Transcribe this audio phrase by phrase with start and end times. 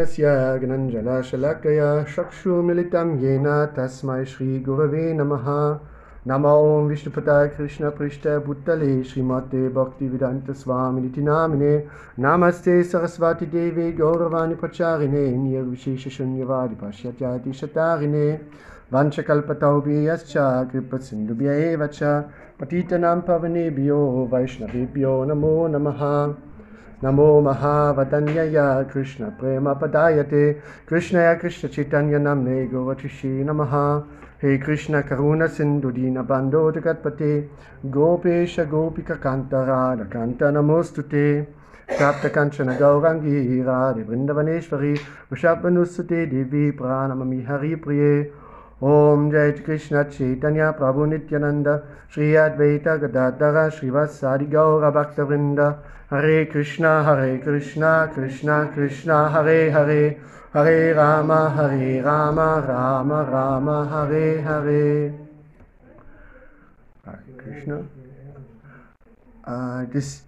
[0.00, 0.22] यस्य
[0.58, 3.44] ज्ञनञ्जलशलाकया चक्षुमिलितं येन
[3.76, 5.46] तस्मै श्रीगुरवे नमः।
[6.26, 11.86] नम ॐ विष्णुपताय कृष्णपृष्ठभूतले श्रीमते भक्तिवेदान्तस्वामिनिति नामिने।
[12.18, 18.40] नमस्ते सरस्वतीदेवे गौरवाणि प्रचारिणे निर्विशेषशून्यवादि पश्यत्यादिशतारिणे
[18.92, 20.34] वंशकल्पतौभ्यश्च,
[20.72, 22.02] कृपसिन्धुभ्य एव च।
[22.60, 26.34] पतितनां पवनेभ्यो, वैष्णवेभ्यो नमो नमः।
[27.04, 28.58] नमो महावतन्यय
[29.40, 29.72] प्रेम
[30.22, 30.52] ते
[30.88, 34.02] कृष्णय कृष्ण कृष्णचैतन्य नम्ने गोवचिषि नमः।
[34.42, 37.50] हे कृष्णकरुणसिन्धुदीनबान्धोदगत्पते
[37.86, 41.42] गोपेश गोपिककान्तराधकान्त नमोऽस्तु ते।
[41.88, 44.94] प्राप्तकाञ्चनगौराङ्गी राधिवृन्दवनेश्वरी
[45.32, 48.32] वृषभनुसुते देवी प्राणममि हरिप्रिये।
[48.84, 51.68] ॐ जय प्रभु प्रभुनित्यानन्द
[52.14, 55.60] श्री अद्वैत गदाधर श्रीवत्सारिगौरभक्तवृन्द
[56.08, 60.20] Hare Krishna, Hare Krishna, Krishna Krishna, Hare Hare,
[60.52, 65.14] Hare Rama, Hare Rama, Rama Rama, Hare Hare.
[67.04, 67.84] Hare Krishna.
[69.44, 70.22] Uh, just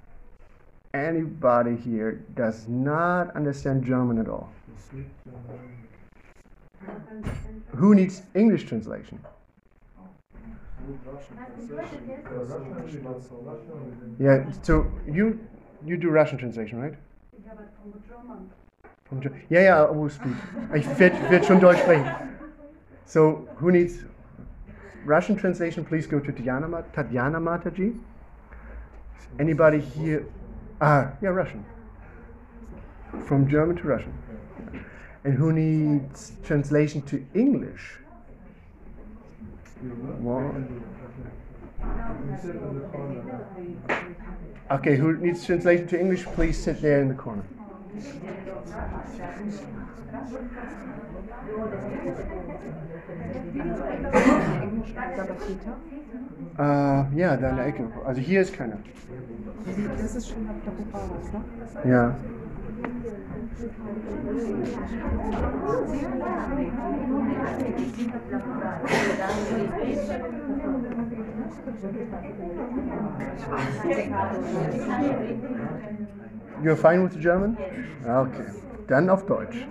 [0.94, 4.50] anybody here does not understand German at all.
[7.76, 9.20] Who needs English translation?
[14.18, 15.38] Yeah, so you
[15.84, 16.94] you do Russian translation, right?
[19.08, 19.42] From German.
[19.48, 20.34] Yeah, yeah, I will speak.
[20.74, 22.04] Ich werde werd schon Deutsch sprechen.
[23.06, 24.04] So, who needs
[25.06, 25.84] Russian translation?
[25.84, 27.98] Please go to Tatiana, Ma- Tatiana Mataji.
[29.38, 30.26] Anybody here?
[30.80, 31.64] Ah, yeah, Russian.
[33.24, 34.12] From German to Russian.
[35.24, 37.98] And who needs translation to English?
[40.20, 40.82] One.
[44.70, 46.24] Okay, who needs translation to English?
[46.24, 47.44] Please sit there in the corner.
[56.58, 57.88] Äh, ja, da in der Ecke.
[58.04, 58.78] Also hier ist keiner.
[60.00, 60.46] Das ist schon
[61.32, 61.90] ne?
[61.90, 62.14] Ja.
[76.62, 77.56] You're fine with German?
[78.06, 78.44] Okay.
[78.88, 79.66] Dann auf Deutsch.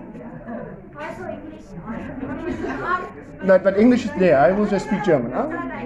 [3.43, 4.37] No, but English is there.
[4.39, 5.31] I will just speak German.
[5.31, 5.77] Will.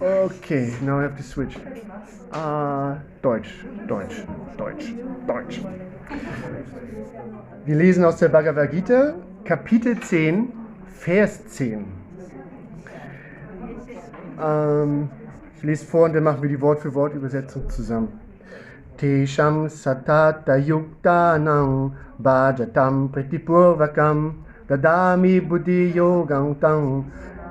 [0.00, 1.56] Okay, now I have to switch.
[2.32, 3.50] Uh, Deutsch,
[3.88, 4.22] Deutsch,
[4.56, 4.92] Deutsch,
[5.26, 5.60] Deutsch.
[7.64, 9.14] Wir lesen aus der Bhagavad Gita,
[9.44, 10.52] Kapitel 10,
[10.98, 11.84] Vers 10.
[14.42, 15.08] Ähm,
[15.56, 18.20] ich lese vor und dann machen wir die Wort für Wort Übersetzung zusammen.
[18.96, 27.04] Tesham satata yuktanam bhajatam pritipurvakam dadami buddhi yogam tang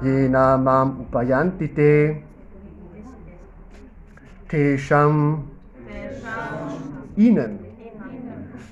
[0.04, 2.22] yena mam upayanti te
[4.50, 5.44] Tesham.
[7.16, 7.60] Ihnen.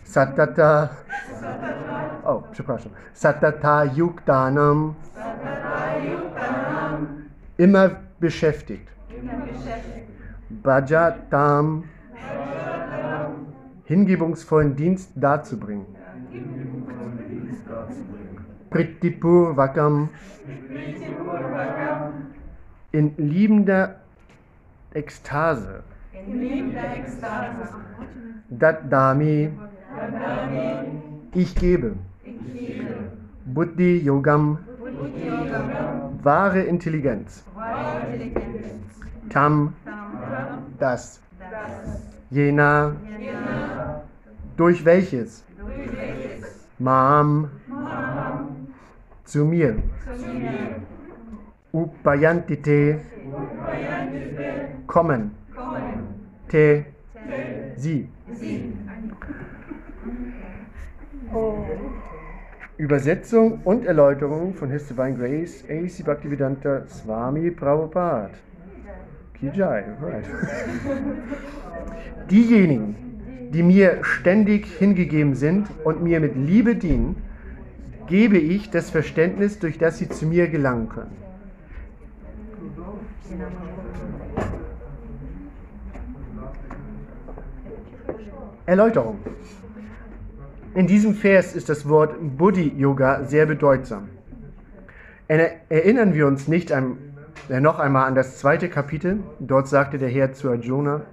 [0.04, 0.90] Satata
[2.56, 4.96] przepraszam satata yuktanam
[7.58, 7.90] immer
[8.20, 8.88] beschäftigt.
[10.64, 11.84] Bhajatam
[13.86, 15.86] hingebungsvollen Dienst darzubringen.
[18.70, 20.10] Pritipur Vakam
[22.92, 23.96] in liebender
[24.94, 25.84] Ekstase.
[28.50, 29.52] Dadami.
[31.34, 31.96] Ich gebe.
[33.46, 34.58] Buddhi Yogam
[36.24, 37.44] wahre Intelligenz.
[39.30, 39.74] Tam
[40.80, 41.22] das.
[42.30, 42.96] Jena
[44.58, 45.46] durch welches?
[46.80, 47.50] Mam
[49.24, 49.76] zu mir.
[51.72, 53.00] Upayantite
[54.88, 55.32] kommen.
[56.48, 56.86] Te
[57.78, 58.10] sie.
[62.78, 66.04] Übersetzung und Erläuterung von His Divine Grace A.C.
[66.04, 68.32] Bhaktivedanta Swami Prabhupada.
[69.40, 70.26] Kijai, right.
[72.30, 72.96] Diejenigen,
[73.54, 77.16] die mir ständig hingegeben sind und mir mit Liebe dienen,
[78.08, 81.16] gebe ich das Verständnis, durch das sie zu mir gelangen können.
[88.66, 89.20] Erläuterung.
[90.76, 94.10] In diesem Vers ist das Wort Buddhi Yoga sehr bedeutsam.
[95.30, 96.98] Erinnern wir uns nicht an,
[97.48, 99.24] äh, noch einmal an das zweite Kapitel.
[99.40, 101.04] Dort sagte der Herr zu Arjuna,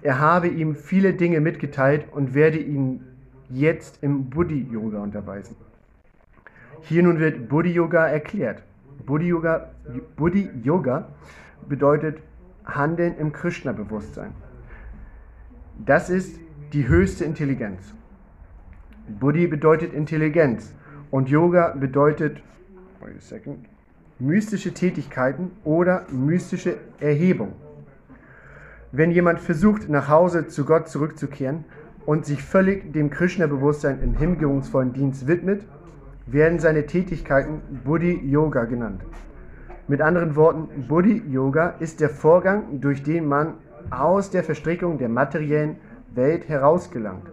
[0.00, 3.04] Er habe ihm viele Dinge mitgeteilt und werde ihn
[3.50, 5.56] jetzt im Buddhi-Yoga unterweisen.
[6.80, 8.62] Hier nun wird Buddhi-Yoga erklärt.
[9.04, 9.68] Buddhi-Yoga
[10.16, 11.04] Buddhi -Yoga
[11.68, 12.16] bedeutet
[12.64, 14.32] Handeln im Krishna-Bewusstsein.
[15.84, 16.40] Das ist
[16.72, 17.92] die höchste Intelligenz.
[19.18, 20.74] Buddhi bedeutet Intelligenz
[21.10, 22.42] und Yoga bedeutet
[24.18, 27.52] mystische Tätigkeiten oder mystische Erhebung.
[28.92, 31.64] Wenn jemand versucht, nach Hause zu Gott zurückzukehren
[32.06, 35.64] und sich völlig dem Krishna-Bewusstsein im hingebungsvollen Dienst widmet,
[36.26, 39.02] werden seine Tätigkeiten Buddhi-Yoga genannt.
[39.88, 43.54] Mit anderen Worten, Buddhi-Yoga ist der Vorgang, durch den man
[43.90, 45.76] aus der Verstrickung der materiellen
[46.14, 47.31] Welt herausgelangt.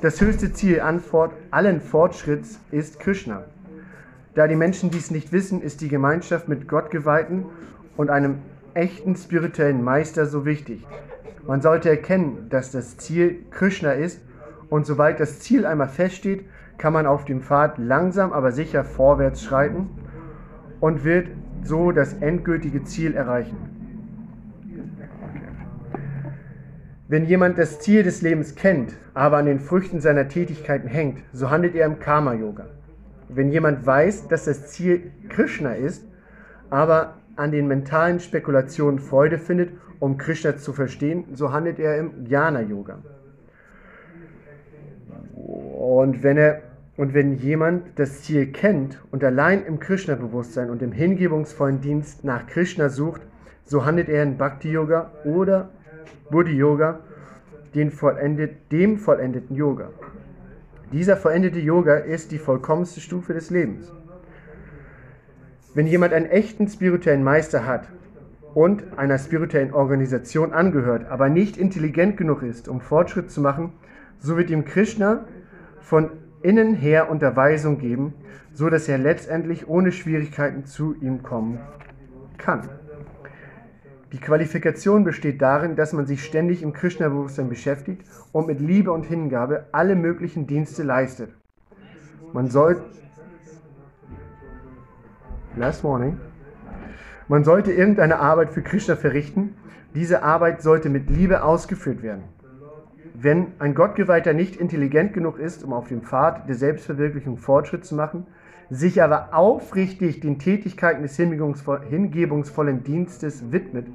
[0.00, 3.42] Das höchste Ziel allen Fortschritts ist Krishna.
[4.36, 7.46] Da die Menschen dies nicht wissen, ist die Gemeinschaft mit Gottgeweihten
[7.96, 8.36] und einem
[8.74, 10.86] echten spirituellen Meister so wichtig.
[11.48, 14.20] Man sollte erkennen, dass das Ziel Krishna ist
[14.70, 16.44] und sobald das Ziel einmal feststeht,
[16.76, 19.90] kann man auf dem Pfad langsam aber sicher vorwärts schreiten
[20.78, 21.26] und wird
[21.64, 23.77] so das endgültige Ziel erreichen.
[27.10, 31.48] Wenn jemand das Ziel des Lebens kennt, aber an den Früchten seiner Tätigkeiten hängt, so
[31.48, 32.66] handelt er im Karma-Yoga.
[33.30, 36.04] Wenn jemand weiß, dass das Ziel Krishna ist,
[36.68, 39.70] aber an den mentalen Spekulationen Freude findet,
[40.00, 42.98] um Krishna zu verstehen, so handelt er im Jnana-Yoga.
[45.34, 46.60] Und wenn, er,
[46.98, 52.46] und wenn jemand das Ziel kennt und allein im Krishna-Bewusstsein und im hingebungsvollen Dienst nach
[52.46, 53.22] Krishna sucht,
[53.64, 55.70] so handelt er in Bhakti-Yoga oder
[56.30, 57.00] Buddhi-Yoga,
[57.90, 59.90] vollendet, dem vollendeten Yoga.
[60.92, 63.92] Dieser vollendete Yoga ist die vollkommenste Stufe des Lebens.
[65.74, 67.88] Wenn jemand einen echten spirituellen Meister hat
[68.54, 73.72] und einer spirituellen Organisation angehört, aber nicht intelligent genug ist, um Fortschritt zu machen,
[74.18, 75.26] so wird ihm Krishna
[75.80, 76.10] von
[76.42, 78.14] innen her Unterweisung geben,
[78.52, 81.60] so dass er letztendlich ohne Schwierigkeiten zu ihm kommen
[82.38, 82.68] kann.
[84.12, 88.02] Die Qualifikation besteht darin, dass man sich ständig im Krishna-Bewusstsein beschäftigt
[88.32, 91.30] und mit Liebe und Hingabe alle möglichen Dienste leistet.
[92.32, 92.82] Man soll
[95.56, 96.18] Last warning.
[97.26, 99.54] Man sollte irgendeine Arbeit für Krishna verrichten.
[99.94, 102.22] Diese Arbeit sollte mit Liebe ausgeführt werden.
[103.20, 107.96] Wenn ein Gottgeweihter nicht intelligent genug ist, um auf dem Pfad der Selbstverwirklichung Fortschritt zu
[107.96, 108.28] machen,
[108.70, 113.88] sich aber aufrichtig den Tätigkeiten des hingebungsvollen Dienstes widmet,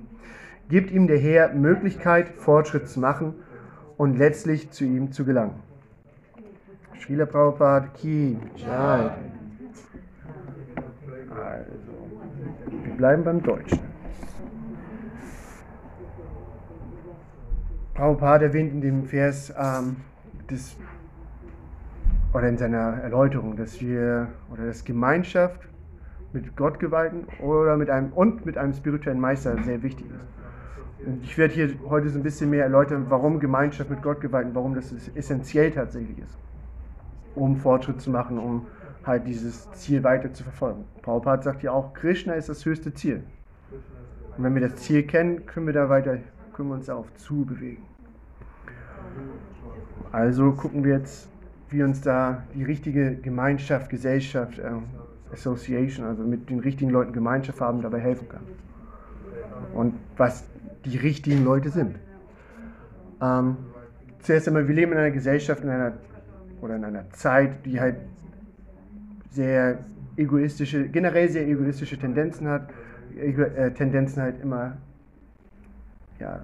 [0.68, 3.36] gibt ihm der Herr Möglichkeit, Fortschritt zu machen
[3.96, 5.56] und letztlich zu ihm zu gelangen.
[7.00, 9.10] Srila Prabhupada Ki Jai.
[11.30, 11.94] Also,
[12.84, 13.93] wir bleiben beim Deutschen.
[17.94, 19.98] Prabhupada erwähnt in dem Vers ähm,
[20.50, 20.76] des
[22.34, 25.62] oder in seiner Erläuterung, dass wir oder dass Gemeinschaft
[26.34, 31.06] mit Gott geweihten oder mit einem und mit einem spirituellen Meister sehr wichtig ist.
[31.06, 34.56] Und ich werde hier heute so ein bisschen mehr erläutern, warum Gemeinschaft mit Gott geweihten,
[34.56, 36.38] warum das essentiell tatsächlich ist,
[37.36, 38.66] um Fortschritt zu machen, um
[39.06, 40.86] halt dieses Ziel weiter zu verfolgen.
[41.04, 43.22] Prabhupada sagt ja auch, Krishna ist das höchste Ziel.
[44.38, 46.18] Und wenn wir das Ziel kennen, können wir da weiter,
[46.54, 47.84] können wir uns darauf zubewegen.
[50.12, 51.28] Also gucken wir jetzt
[51.74, 54.72] wie uns da die richtige Gemeinschaft, Gesellschaft, äh,
[55.34, 58.44] Association, also mit den richtigen Leuten Gemeinschaft haben, dabei helfen kann.
[59.74, 60.46] Und was
[60.86, 61.96] die richtigen Leute sind.
[63.22, 63.58] Ähm,
[64.20, 65.94] zuerst einmal, wir leben in einer Gesellschaft in einer,
[66.62, 67.96] oder in einer Zeit, die halt
[69.32, 69.80] sehr
[70.16, 72.70] egoistische, generell sehr egoistische Tendenzen hat,
[73.18, 74.78] äh, Tendenzen halt immer
[76.24, 76.40] ja,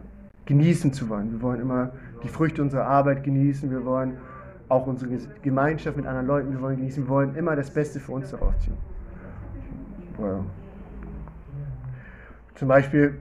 [0.45, 1.31] genießen zu wollen.
[1.31, 4.17] Wir wollen immer die Früchte unserer Arbeit genießen, wir wollen
[4.67, 8.11] auch unsere Gemeinschaft mit anderen Leuten, wir wollen genießen, wir wollen immer das Beste für
[8.11, 8.77] uns daraus ziehen.
[10.17, 10.43] Well.
[12.55, 13.19] Zum Beispiel,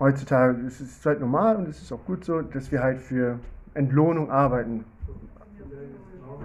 [0.00, 3.38] heutzutage ist es halt normal und es ist auch gut so, dass wir halt für
[3.74, 4.84] Entlohnung arbeiten.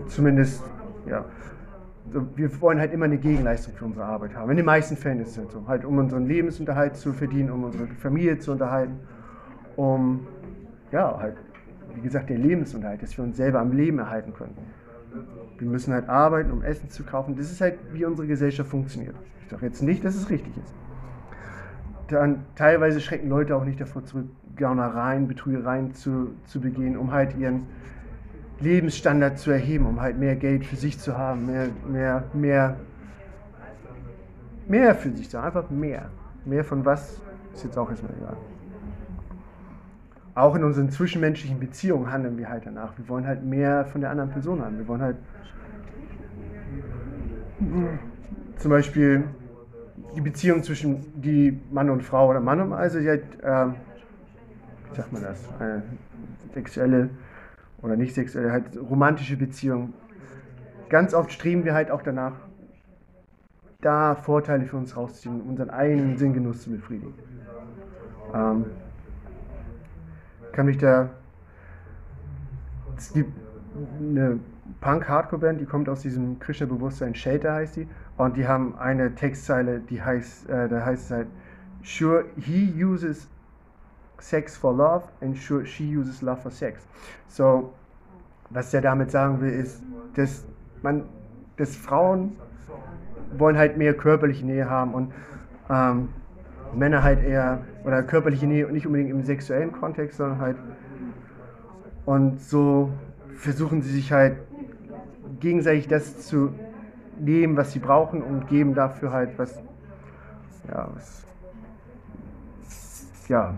[0.07, 0.63] Zumindest,
[1.05, 1.23] ja.
[2.35, 4.49] Wir wollen halt immer eine Gegenleistung für unsere Arbeit haben.
[4.51, 5.67] In den meisten Fällen ist es halt so.
[5.67, 8.99] Halt, um unseren Lebensunterhalt zu verdienen, um unsere Familie zu unterhalten,
[9.75, 10.25] um,
[10.91, 11.35] ja, halt
[11.97, 14.55] wie gesagt, der Lebensunterhalt, dass wir uns selber am Leben erhalten können.
[15.57, 17.35] Wir müssen halt arbeiten, um Essen zu kaufen.
[17.35, 19.15] Das ist halt, wie unsere Gesellschaft funktioniert.
[19.43, 20.73] Ich sage jetzt nicht, dass es richtig ist.
[22.09, 27.35] Dann teilweise schrecken Leute auch nicht davor zurück, Gaunereien, Betrügereien zu, zu begehen, um halt
[27.37, 27.63] ihren
[28.59, 32.77] Lebensstandard zu erheben, um halt mehr Geld für sich zu haben, mehr, mehr, mehr,
[34.67, 36.09] mehr für sich zu haben, einfach mehr.
[36.45, 37.21] Mehr von was,
[37.53, 38.37] ist jetzt auch erstmal egal.
[40.33, 42.97] auch in unseren zwischenmenschlichen Beziehungen handeln wir halt danach.
[42.97, 44.77] Wir wollen halt mehr von der anderen Person haben.
[44.77, 45.17] Wir wollen halt
[48.57, 49.23] zum Beispiel
[50.15, 53.65] die Beziehung zwischen die Mann und Frau oder Mann und also die halt, äh,
[54.89, 55.83] wie sagt man das, eine
[56.53, 57.09] sexuelle
[57.81, 59.93] oder nicht sexuelle, halt romantische Beziehung.
[60.89, 62.33] Ganz oft streben wir halt auch danach,
[63.81, 67.13] da Vorteile für uns rauszuziehen, unseren eigenen Sinngenuss zu befriedigen.
[68.33, 68.65] Ähm,
[70.51, 71.09] kann mich da.
[72.97, 73.31] Es gibt
[73.99, 74.39] eine
[74.81, 80.01] Punk-Hardcore-Band, die kommt aus diesem Krishna-Bewusstsein, Shelter heißt die, und die haben eine Textzeile, die
[80.01, 81.27] heißt, äh, da heißt es halt,
[81.83, 83.27] sure, he uses
[84.19, 86.87] sex for love and she uses love for sex.
[87.27, 87.73] So,
[88.49, 89.83] was der damit sagen will, ist,
[90.15, 90.45] dass
[90.81, 91.03] man,
[91.57, 92.37] dass Frauen
[93.37, 95.13] wollen halt mehr körperliche Nähe haben und
[95.69, 96.09] ähm,
[96.73, 100.57] Männer halt eher, oder körperliche Nähe nicht unbedingt im sexuellen Kontext, sondern halt,
[102.05, 102.91] und so
[103.35, 104.37] versuchen sie sich halt
[105.39, 106.53] gegenseitig das zu
[107.19, 109.61] nehmen, was sie brauchen und geben dafür halt was,
[110.69, 111.25] ja, was,
[113.27, 113.55] ja,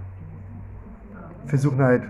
[1.49, 2.03] versuchen halt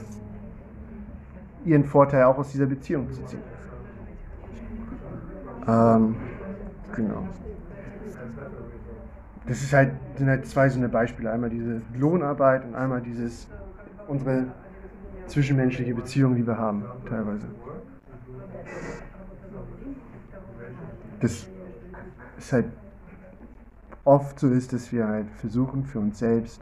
[1.65, 3.41] ihren Vorteil auch aus dieser Beziehung zu ziehen.
[5.67, 6.15] Ähm,
[6.95, 7.27] genau.
[9.47, 11.31] Das ist halt, sind halt zwei so eine Beispiele.
[11.31, 13.47] Einmal diese Lohnarbeit und einmal dieses,
[14.07, 14.45] unsere
[15.27, 17.47] zwischenmenschliche Beziehung, die wir haben, teilweise.
[21.19, 21.47] Das
[22.37, 22.65] ist halt
[24.05, 26.61] oft so ist, dass wir halt versuchen für uns selbst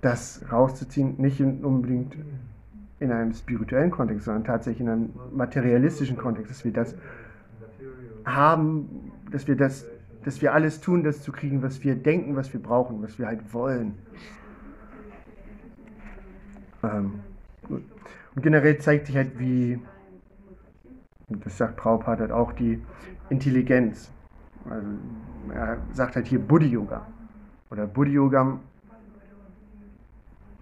[0.00, 2.16] das rauszuziehen, nicht unbedingt
[3.00, 6.94] in einem spirituellen Kontext, sondern tatsächlich in einem materialistischen Kontext, dass wir das
[8.24, 9.86] haben, dass wir das,
[10.24, 13.26] dass wir alles tun, das zu kriegen, was wir denken, was wir brauchen, was wir
[13.26, 13.94] halt wollen.
[16.82, 17.20] Ähm.
[17.68, 19.80] Und generell zeigt sich halt, wie,
[21.28, 22.80] das sagt Prabhupada halt auch, die
[23.30, 24.12] Intelligenz.
[24.68, 24.86] Also
[25.52, 27.06] er sagt halt hier Buddhi Yoga.
[27.70, 28.58] Oder Buddhi Yoga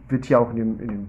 [0.09, 1.07] wird hier auch in dem, in dem,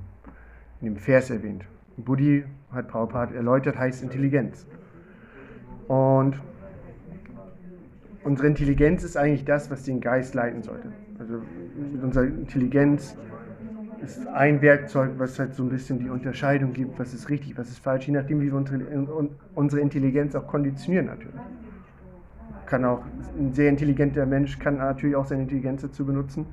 [0.81, 1.65] in dem Vers erwähnt.
[1.97, 4.65] Buddhi, hat Prabhupada erläutert, heißt Intelligenz.
[5.87, 6.35] Und
[8.23, 10.91] unsere Intelligenz ist eigentlich das, was den Geist leiten sollte.
[11.19, 11.41] Also
[11.93, 13.17] mit unserer Intelligenz
[14.03, 17.69] ist ein Werkzeug, was halt so ein bisschen die Unterscheidung gibt, was ist richtig, was
[17.69, 21.41] ist falsch, je nachdem, wie wir unsere Intelligenz auch konditionieren natürlich.
[22.67, 23.01] Kann auch
[23.39, 26.45] ein sehr intelligenter Mensch kann natürlich auch seine Intelligenz dazu benutzen,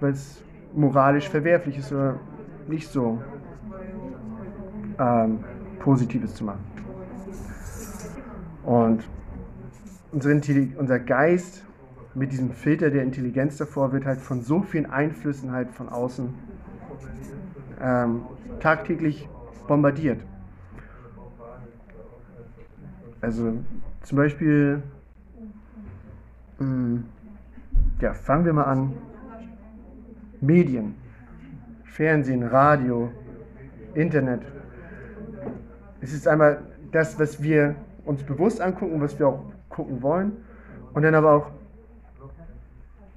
[0.00, 0.42] weil es
[0.74, 2.18] moralisch verwerflich ist oder
[2.66, 3.18] nicht so
[4.98, 5.38] ähm,
[5.78, 6.64] Positives zu machen.
[8.62, 9.04] Und
[10.12, 11.64] unser Geist
[12.14, 16.32] mit diesem Filter der Intelligenz davor wird halt von so vielen Einflüssen halt von außen
[17.82, 18.22] ähm,
[18.60, 19.28] tagtäglich
[19.66, 20.20] bombardiert.
[23.20, 23.54] Also
[24.02, 24.82] zum Beispiel,
[26.58, 27.04] mh, hm,
[28.00, 28.92] ja, fangen wir mal an,
[30.44, 30.94] Medien,
[31.84, 33.10] Fernsehen, Radio,
[33.94, 34.42] Internet.
[36.00, 36.58] Es ist einmal
[36.92, 40.32] das, was wir uns bewusst angucken, was wir auch gucken wollen.
[40.92, 41.50] Und dann aber auch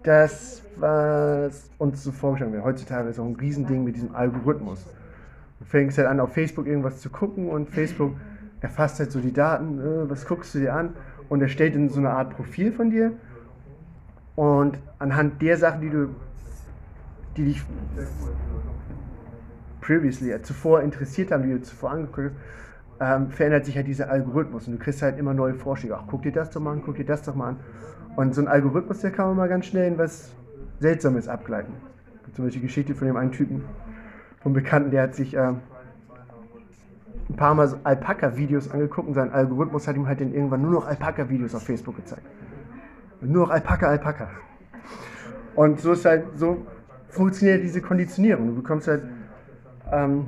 [0.03, 2.63] das, was uns so vorgestellt wird.
[2.63, 4.85] Heutzutage ist auch ein Riesending mit diesem Algorithmus.
[5.59, 8.13] Du fängst halt an, auf Facebook irgendwas zu gucken und Facebook
[8.61, 10.93] erfasst halt so die Daten, äh, was guckst du dir an
[11.29, 13.13] und erstellt dann so eine Art Profil von dir.
[14.35, 16.09] Und anhand der Sachen, die du
[17.37, 17.63] die dich
[19.81, 22.35] previously, äh, zuvor interessiert haben, die du zuvor angeguckt hast,
[22.99, 25.95] ähm, verändert sich halt dieser Algorithmus und du kriegst halt immer neue Vorschläge.
[25.97, 27.57] Ach, guck dir das doch mal an, guck dir das doch mal an.
[28.15, 30.33] Und so ein Algorithmus, der kann man mal ganz schnell in was
[30.79, 31.73] Seltsames abgleiten.
[32.33, 33.63] Zum Beispiel die Geschichte von dem einen Typen,
[34.41, 35.53] vom Bekannten, der hat sich äh,
[37.29, 40.71] ein paar Mal so Alpaka-Videos angeguckt und sein Algorithmus hat ihm halt dann irgendwann nur
[40.71, 42.25] noch Alpaka-Videos auf Facebook gezeigt.
[43.21, 44.29] Und nur noch Alpaka, Alpaka.
[45.55, 46.65] Und so ist halt, so
[47.09, 48.47] funktioniert diese Konditionierung.
[48.47, 49.03] Du bekommst halt,
[49.91, 50.27] ähm,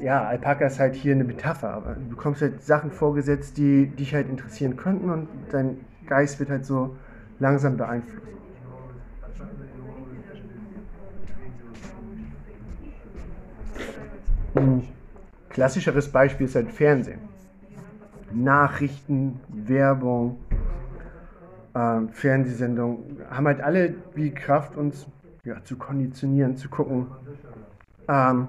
[0.00, 4.14] ja, Alpaka ist halt hier eine Metapher, aber du bekommst halt Sachen vorgesetzt, die dich
[4.14, 6.96] halt interessieren könnten und dein Geist wird halt so
[7.38, 8.20] langsam beeinflusst.
[14.54, 14.82] Ein
[15.48, 17.20] klassischeres Beispiel ist halt Fernsehen.
[18.32, 20.38] Nachrichten, Werbung,
[21.74, 25.06] äh, Fernsehsendungen haben halt alle die Kraft, uns
[25.44, 27.06] ja, zu konditionieren, zu gucken.
[28.08, 28.48] Ähm,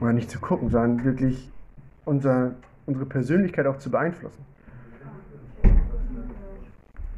[0.00, 1.50] oder nicht zu gucken, sondern wirklich
[2.04, 2.52] unser,
[2.86, 4.44] unsere Persönlichkeit auch zu beeinflussen.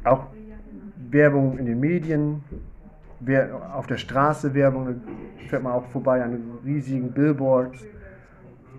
[0.03, 0.27] Auch
[1.09, 2.43] Werbung in den Medien,
[3.73, 5.01] auf der Straße Werbung,
[5.47, 7.83] fährt man auch vorbei an riesigen Billboards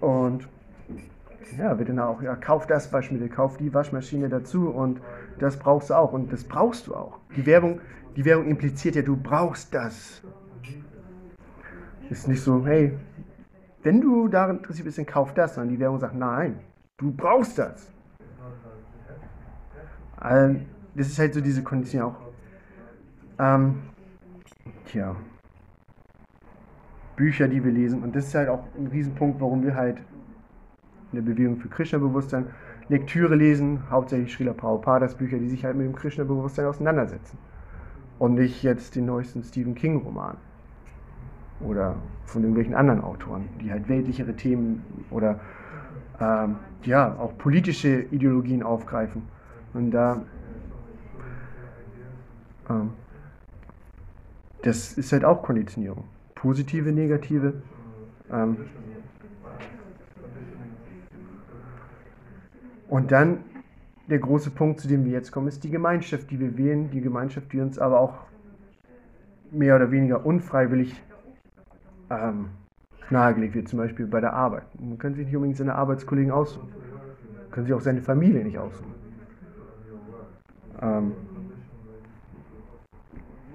[0.00, 0.46] und
[1.58, 5.00] ja, wird dann auch, ja, kauf das Waschmittel, kauf die Waschmaschine dazu und
[5.38, 7.18] das brauchst du auch und das brauchst du auch.
[7.36, 7.80] Die Werbung,
[8.16, 10.22] die Werbung impliziert ja, du brauchst das.
[12.08, 12.96] Ist nicht so, hey,
[13.82, 16.60] wenn du daran interessiert bist, dann kauf das, sondern die Werbung sagt, nein,
[16.96, 17.92] du brauchst das.
[20.16, 20.60] Also,
[20.94, 22.16] das ist halt so diese Kondition auch.
[23.38, 23.82] Ähm,
[24.86, 25.14] tja.
[27.16, 28.02] Bücher, die wir lesen.
[28.02, 29.98] Und das ist halt auch ein Riesenpunkt, warum wir halt
[31.12, 32.46] in der Bewegung für Krishna-Bewusstsein
[32.88, 37.38] Lektüre lesen, hauptsächlich Srila Prabhupadas Bücher, die sich halt mit dem Krishna-Bewusstsein auseinandersetzen.
[38.18, 40.36] Und nicht jetzt den neuesten Stephen King-Roman.
[41.60, 45.40] Oder von irgendwelchen anderen Autoren, die halt weltlichere Themen oder
[46.20, 49.22] ähm, ja, auch politische Ideologien aufgreifen.
[49.74, 50.22] Und da
[52.68, 52.90] ähm,
[54.62, 56.04] das ist halt auch Konditionierung.
[56.34, 57.62] Positive, negative.
[58.30, 58.56] Ähm,
[62.88, 63.40] und dann
[64.08, 67.00] der große Punkt, zu dem wir jetzt kommen, ist die Gemeinschaft, die wir wählen, die
[67.00, 68.14] Gemeinschaft, die uns aber auch
[69.50, 71.02] mehr oder weniger unfreiwillig
[72.10, 72.50] ähm,
[73.10, 74.64] nahegelegt wird, zum Beispiel bei der Arbeit.
[74.78, 76.68] Man kann sich nicht unbedingt seine Arbeitskollegen aussuchen.
[76.68, 78.94] Man kann sich auch seine Familie nicht aussuchen.
[80.80, 81.12] Ähm,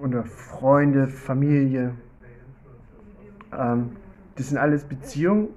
[0.02, 1.94] oder Freunde, Familie.
[3.58, 3.92] Ähm,
[4.36, 5.50] das sind alles Beziehungen,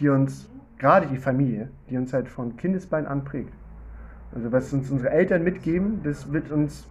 [0.00, 3.52] die uns, gerade die Familie, die uns halt von Kindesbein an prägt.
[4.34, 6.86] Also was uns unsere Eltern mitgeben, das wird uns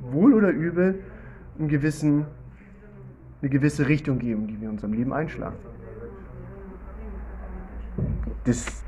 [0.00, 1.02] wohl oder übel
[1.58, 2.26] einen gewissen,
[3.40, 5.56] eine gewisse Richtung geben, die wir in unserem Leben einschlagen.
[8.44, 8.82] Das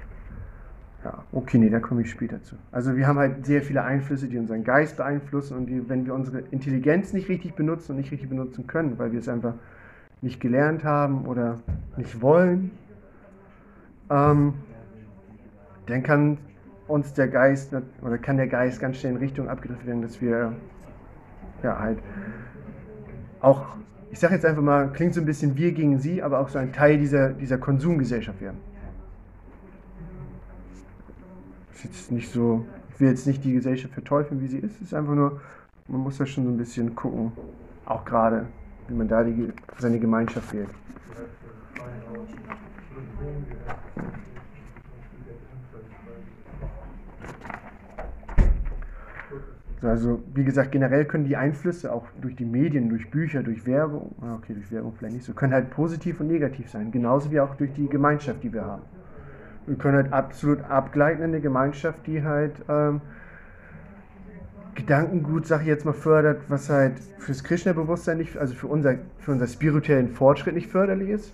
[1.04, 2.56] ja, okay, nee, da komme ich später zu.
[2.72, 6.14] Also wir haben halt sehr viele Einflüsse, die unseren Geist beeinflussen und die, wenn wir
[6.14, 9.54] unsere Intelligenz nicht richtig benutzen und nicht richtig benutzen können, weil wir es einfach
[10.22, 11.58] nicht gelernt haben oder
[11.98, 12.70] nicht wollen,
[14.10, 14.54] ähm,
[15.86, 16.38] dann kann
[16.86, 20.52] uns der Geist oder kann der Geist ganz schnell in Richtung abgedriftet werden, dass wir
[21.62, 21.98] ja halt
[23.40, 23.64] auch,
[24.10, 26.58] ich sage jetzt einfach mal, klingt so ein bisschen wir gegen sie, aber auch so
[26.58, 28.58] ein Teil dieser, dieser Konsumgesellschaft werden.
[31.84, 34.76] ist jetzt nicht so, ich will jetzt nicht die Gesellschaft verteufeln, wie sie ist.
[34.76, 35.40] Es ist einfach nur,
[35.88, 37.32] man muss da schon so ein bisschen gucken,
[37.84, 38.46] auch gerade,
[38.88, 40.70] wie man da die, seine Gemeinschaft wählt.
[49.84, 54.14] Also, wie gesagt, generell können die Einflüsse auch durch die Medien, durch Bücher, durch Werbung,
[54.20, 56.90] ah, okay, durch Werbung vielleicht nicht so, können halt positiv und negativ sein.
[56.90, 58.82] Genauso wie auch durch die Gemeinschaft, die wir haben
[59.66, 63.00] wir können halt absolut abgleiten in eine Gemeinschaft, die halt ähm,
[64.74, 69.32] Gedankengut, sag ich jetzt mal, fördert, was halt fürs Krishna-Bewusstsein nicht, also für unser, für
[69.32, 71.32] unser spirituellen Fortschritt nicht förderlich ist,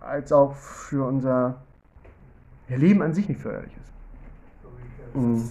[0.00, 1.60] als auch für unser
[2.68, 5.16] Leben an sich nicht förderlich ist.
[5.16, 5.48] Mhm.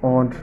[0.00, 0.34] Und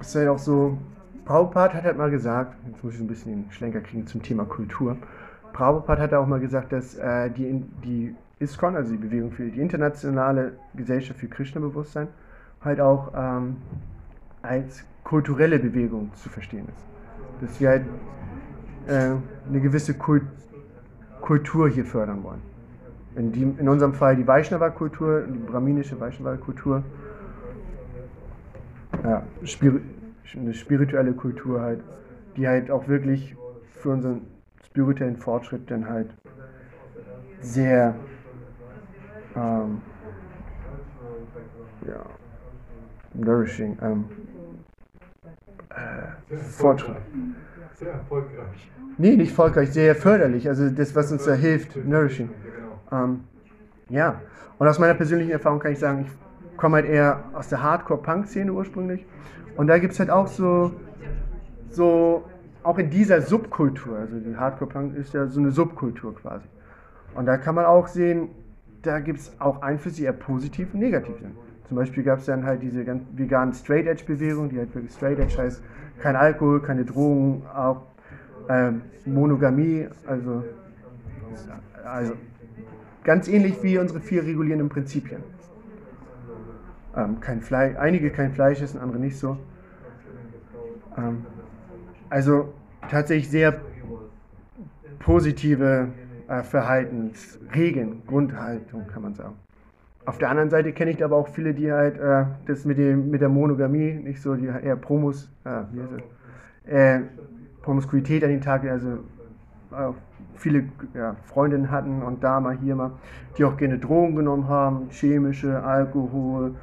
[0.00, 0.78] es ist halt auch so,
[1.24, 4.44] Prabhupada hat halt mal gesagt, jetzt muss ich ein bisschen den Schlenker kriegen zum Thema
[4.44, 4.96] Kultur.
[5.52, 9.60] Prabhupada hat auch mal gesagt, dass äh, die, die ISKCON, also die Bewegung für die
[9.60, 12.08] internationale Gesellschaft für Krishna-Bewusstsein,
[12.62, 13.56] halt auch ähm,
[14.42, 16.84] als kulturelle Bewegung zu verstehen ist.
[17.40, 17.84] Dass wir halt
[18.86, 19.14] äh,
[19.48, 20.24] eine gewisse Kult
[21.20, 22.40] Kultur hier fördern wollen.
[23.16, 26.82] In, die, in unserem Fall die Vaishnava-Kultur, die brahminische Vaishnava-Kultur.
[29.02, 29.22] Ja,
[30.36, 31.80] eine spirituelle Kultur halt,
[32.36, 33.34] die halt auch wirklich
[33.80, 34.20] für unseren
[34.66, 36.08] spirituellen Fortschritt dann halt
[37.40, 37.94] sehr
[39.34, 39.80] ähm,
[41.88, 42.04] ja,
[43.14, 44.04] nourishing, ähm,
[45.70, 46.96] äh, Fortschritt.
[47.78, 48.70] Sehr erfolgreich.
[48.98, 50.48] Nee, nicht erfolgreich, sehr förderlich.
[50.48, 52.30] Also das, was uns da hilft, nourishing.
[52.92, 53.24] Ähm,
[53.88, 54.20] ja,
[54.58, 58.52] und aus meiner persönlichen Erfahrung kann ich sagen, ich komme halt eher aus der Hardcore-Punk-Szene
[58.52, 59.04] ursprünglich
[59.56, 60.72] und da gibt es halt auch so,
[61.70, 62.24] so,
[62.62, 66.46] auch in dieser Subkultur, also die Hardcore-Punk ist ja so eine Subkultur quasi.
[67.14, 68.28] Und da kann man auch sehen,
[68.82, 71.36] da gibt es auch Einflüsse, die eher positiv und negativ sind.
[71.68, 74.92] Zum Beispiel gab es dann halt diese ganz veganen Straight Edge Bewegung, die halt wirklich
[74.92, 75.62] Straight Edge heißt,
[76.00, 77.82] kein Alkohol, keine Drogen, auch
[78.48, 80.44] ähm, Monogamie, also,
[81.84, 82.12] also
[83.06, 85.22] ganz ähnlich wie unsere vier regulierenden Prinzipien.
[86.96, 89.38] Ähm, kein Fleisch, einige kein Fleisch essen, andere nicht so.
[90.98, 91.24] Ähm,
[92.10, 92.52] also
[92.90, 93.60] tatsächlich sehr
[94.98, 95.88] positive
[96.26, 99.36] äh, Verhaltensregeln, Grundhaltung kann man sagen.
[100.04, 103.10] auf der anderen Seite kenne ich aber auch viele, die halt äh, das mit, dem,
[103.10, 107.02] mit der Monogamie, nicht so, die eher Promos, äh, äh,
[107.62, 108.98] Promiskuität an den Tag, also
[109.70, 109.92] äh,
[110.36, 112.92] viele ja, Freundinnen hatten und da mal hier mal,
[113.36, 116.54] die auch gerne Drogen genommen haben, chemische, Alkohol,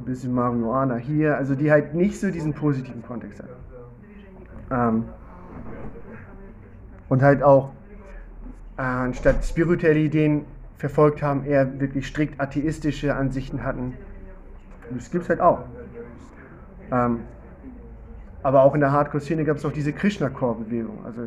[0.00, 3.52] ein bisschen Marihuana hier, also die halt nicht so diesen positiven Kontext hatten.
[4.70, 5.04] Ähm,
[7.08, 7.70] und halt auch
[8.78, 10.44] äh, anstatt spirituelle Ideen
[10.78, 13.94] verfolgt haben, eher wirklich strikt atheistische Ansichten hatten.
[14.90, 15.60] Das gibt es halt auch.
[16.90, 17.20] Ähm,
[18.42, 21.04] aber auch in der Hardcore-Szene gab es auch diese Krishna-Core-Bewegung.
[21.04, 21.22] Also,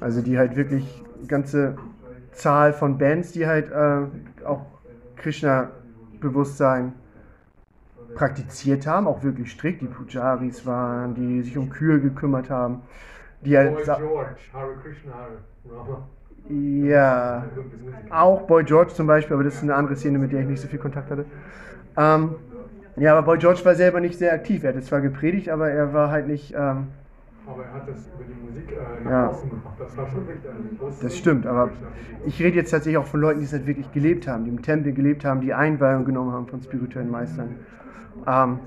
[0.00, 1.76] also die halt wirklich ganze
[2.32, 4.66] Zahl von Bands, die halt äh, auch
[5.16, 6.92] Krishna-Bewusstsein
[8.14, 12.82] praktiziert haben, auch wirklich strikt, die Pujaris waren, die sich um Kühe gekümmert haben.
[13.42, 15.28] Die halt Boy George, Hare Krishna,
[15.70, 16.08] Rama.
[16.48, 17.44] Ja,
[18.10, 20.60] auch Boy George zum Beispiel, aber das ist eine andere Szene, mit der ich nicht
[20.60, 21.26] so viel Kontakt hatte.
[21.96, 22.36] Ähm,
[22.96, 24.64] ja, aber Boy George war selber nicht sehr aktiv.
[24.64, 26.54] Er hatte zwar gepredigt, aber er war halt nicht.
[26.56, 26.88] Ähm,
[27.48, 29.28] Aber er hat das über die Musik äh, nach Ja.
[29.28, 29.74] außen gemacht.
[29.80, 31.72] Das war schon richtig ein großes das stimmt, aber
[32.26, 34.62] ich rede jetzt tatsächlich auch von Leuten, die es halt wirklich gelebt haben, die im
[34.62, 37.56] Tempel gelebt haben, die Einweihung genommen haben von spirituellen Meistern.
[38.26, 38.60] Ähm,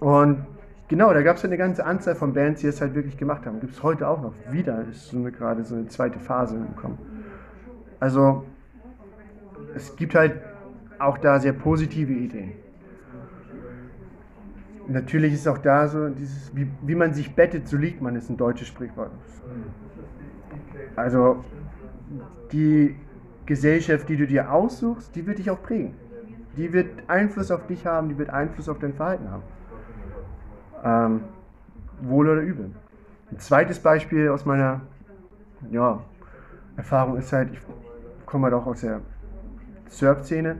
[0.00, 0.46] und
[0.88, 3.46] genau, da gab es halt eine ganze Anzahl von Bands, die es halt wirklich gemacht
[3.46, 3.60] haben.
[3.60, 4.34] Gibt es heute auch noch.
[4.46, 6.98] Wieder ist so eine, gerade so eine zweite Phase gekommen.
[8.00, 8.44] Also,
[9.74, 10.42] es gibt halt
[10.98, 12.63] auch da sehr positive Ideen.
[14.86, 18.28] Natürlich ist auch da so, dieses, wie, wie man sich bettet, so liegt man, ist
[18.28, 19.10] ein deutsches Sprichwort.
[20.96, 21.44] Also,
[22.52, 22.96] die
[23.46, 25.94] Gesellschaft, die du dir aussuchst, die wird dich auch prägen.
[26.56, 29.42] Die wird Einfluss auf dich haben, die wird Einfluss auf dein Verhalten haben.
[30.84, 31.20] Ähm,
[32.02, 32.70] wohl oder übel.
[33.30, 34.82] Ein zweites Beispiel aus meiner
[35.70, 36.00] ja,
[36.76, 37.58] Erfahrung ist halt, ich
[38.26, 39.00] komme halt auch aus der
[39.88, 40.56] Surf-Szene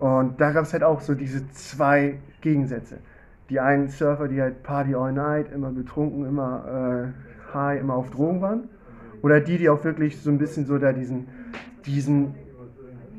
[0.00, 2.98] und da gab es halt auch so diese zwei Gegensätze.
[3.50, 8.10] Die einen Surfer, die halt Party all night, immer betrunken, immer äh, high, immer auf
[8.10, 8.68] Drogen waren.
[9.22, 11.28] Oder die, die auch wirklich so ein bisschen so da diesen,
[11.86, 12.34] diesen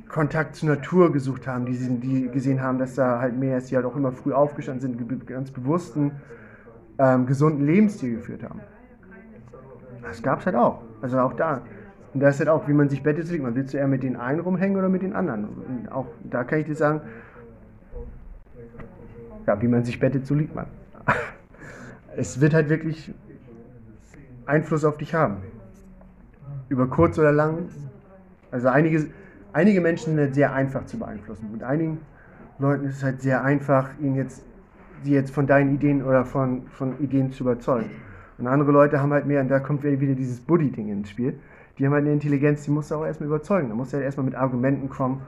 [0.08, 3.76] Kontakt zur Natur gesucht haben, die, die gesehen haben, dass da halt mehr ist, die
[3.76, 6.12] halt auch immer früh aufgestanden sind, ganz bewussten,
[6.98, 8.62] ähm, gesunden Lebensstil geführt haben.
[10.02, 10.82] Das gab es halt auch.
[11.02, 11.62] Also auch da.
[12.14, 13.30] Und da ist halt auch, wie man sich bettet.
[13.42, 15.46] Man willst du eher mit den einen rumhängen oder mit den anderen?
[15.46, 17.02] Und auch da kann ich dir sagen,
[19.48, 20.66] ja, wie man sich bettet, so liegt man.
[22.18, 23.14] Es wird halt wirklich
[24.46, 25.38] Einfluss auf dich haben.
[26.70, 27.70] Über kurz oder lang.
[28.52, 29.08] Also einige,
[29.52, 31.50] einige Menschen sind halt sehr einfach zu beeinflussen.
[31.52, 32.00] Und einigen
[32.58, 34.46] Leuten ist es halt sehr einfach, ihnen jetzt,
[35.04, 37.90] sie jetzt von deinen Ideen oder von, von Ideen zu überzeugen.
[38.38, 41.38] Und andere Leute haben halt mehr, und da kommt wieder dieses Buddy-Ding ins Spiel,
[41.78, 43.70] die haben halt eine Intelligenz, die musst du auch erstmal überzeugen.
[43.70, 45.22] Da musst du halt erstmal mit Argumenten kommen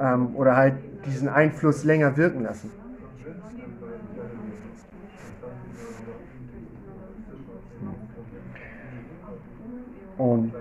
[0.00, 2.70] ähm, oder halt diesen Einfluss länger wirken lassen.
[10.18, 10.52] Und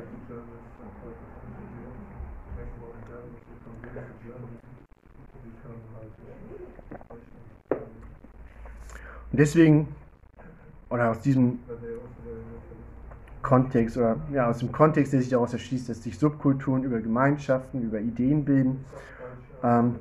[9.32, 9.88] deswegen,
[10.89, 11.60] oder aus diesem
[13.41, 17.84] Kontext, oder ja, aus dem Kontext, der sich daraus erschließt, dass sich Subkulturen über Gemeinschaften,
[17.84, 18.84] über Ideen bilden,
[19.63, 19.96] ähm,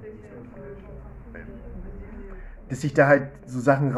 [2.68, 3.92] dass sich da halt so Sachen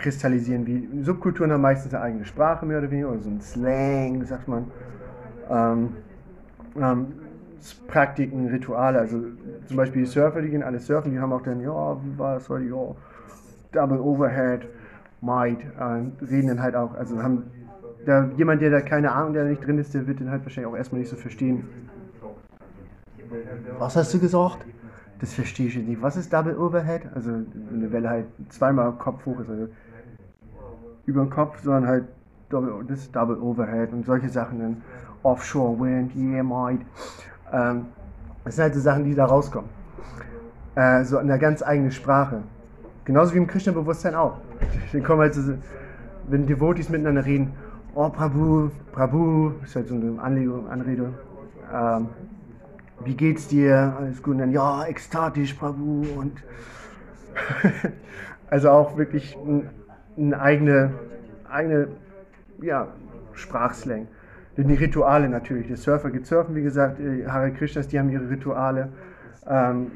[0.00, 4.24] rauskristallisieren, wie Subkulturen haben meistens eine eigene Sprache mehr oder weniger, oder so ein Slang,
[4.24, 4.66] sagt man.
[5.50, 5.90] Ähm,
[6.76, 7.06] ähm,
[7.88, 9.22] Praktiken, Rituale, also
[9.66, 12.34] zum Beispiel die Surfer, die gehen alle surfen, die haben auch dann, ja, wie war
[12.34, 12.94] das heute, ja,
[13.72, 14.66] Double Overhead,
[15.20, 17.50] Might, äh, reden dann halt auch, also haben
[18.06, 20.42] da jemand, der da keine Ahnung, der da nicht drin ist, der wird den halt
[20.42, 21.64] wahrscheinlich auch erstmal nicht so verstehen.
[23.78, 24.64] Was hast du gesagt?
[25.20, 26.00] Das verstehe ich jetzt nicht.
[26.00, 27.02] Was ist Double Overhead?
[27.14, 29.68] Also eine Welle halt zweimal Kopf hoch ist, also
[31.06, 32.04] über den Kopf, sondern halt
[32.48, 34.82] Double, das Double Overhead und solche Sachen dann
[35.22, 36.80] Offshore Wind, might.
[37.52, 37.86] Ähm,
[38.44, 39.70] das sind halt so Sachen, die da rauskommen.
[40.74, 42.42] Äh, so eine ganz eigene Sprache.
[43.04, 44.38] Genauso wie im Krishna-Bewusstsein auch.
[44.92, 45.54] Dann kommen halt so,
[46.28, 47.52] wenn Devotees miteinander reden,
[47.94, 51.12] oh Prabhu, Prabhu, ist halt so eine Anlegung, Anrede.
[51.72, 52.08] Ähm,
[53.04, 53.94] wie geht's dir?
[53.98, 54.34] Alles gut.
[54.34, 56.04] Und dann, ja, ekstatisch, Prabhu.
[56.16, 56.32] Und
[58.50, 59.68] also auch wirklich ein-
[60.20, 60.92] eine eigene,
[61.48, 61.88] eigene
[62.60, 62.88] ja,
[63.32, 64.06] Sprachslang.
[64.56, 65.68] Die Rituale natürlich.
[65.68, 68.88] Der Surfer geht surfen, wie gesagt, die Hare Krishnas, die haben ihre Rituale.
[69.46, 69.90] Ähm,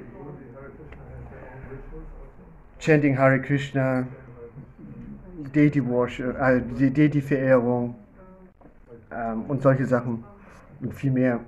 [2.79, 4.07] Chanting Hare Krishna,
[5.55, 7.95] Deity Worship, äh, die Deity-Verehrung
[9.11, 10.25] ähm, und solche Sachen
[10.81, 11.41] und viel mehr.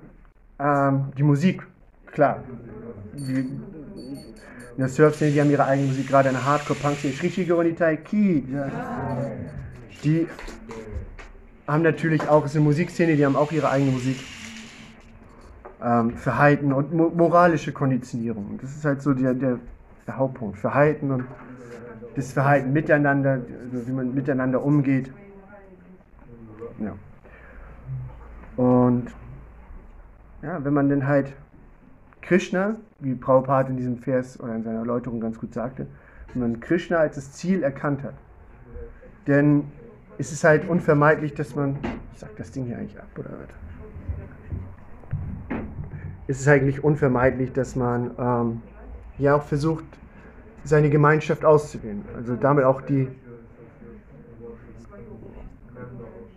[0.59, 1.65] Ähm, die Musik,
[2.07, 2.43] klar.
[3.13, 3.49] Die,
[4.77, 8.43] in der Surf-Szene, die haben ihre eigene Musik, gerade eine Hardcore-Punk-Szene, Shrichigoronitai Ki,
[10.03, 10.27] die
[11.67, 14.19] haben natürlich auch, es ist eine Musikszene, die haben auch ihre eigene Musik.
[15.83, 18.47] Ähm, Verhalten und mo moralische Konditionierung.
[18.51, 19.59] Und das ist halt so der, der,
[20.07, 20.57] der Hauptpunkt.
[20.57, 21.25] Verhalten und
[22.15, 25.11] das Verhalten miteinander, also wie man miteinander umgeht.
[26.79, 26.93] Ja.
[28.63, 29.07] Und
[30.41, 31.33] ja, wenn man dann halt
[32.21, 35.87] Krishna, wie Prabhupada in diesem Vers oder in seiner Erläuterung ganz gut sagte,
[36.33, 38.15] wenn man Krishna als das Ziel erkannt hat,
[39.27, 39.65] denn
[40.17, 41.77] es ist halt unvermeidlich, dass man,
[42.13, 43.49] ich sag das Ding hier eigentlich ab oder was?
[46.27, 48.61] Es ist eigentlich unvermeidlich, dass man ähm,
[49.17, 49.85] ja auch versucht,
[50.63, 52.03] seine Gemeinschaft auszuwählen.
[52.15, 53.07] Also damit auch die,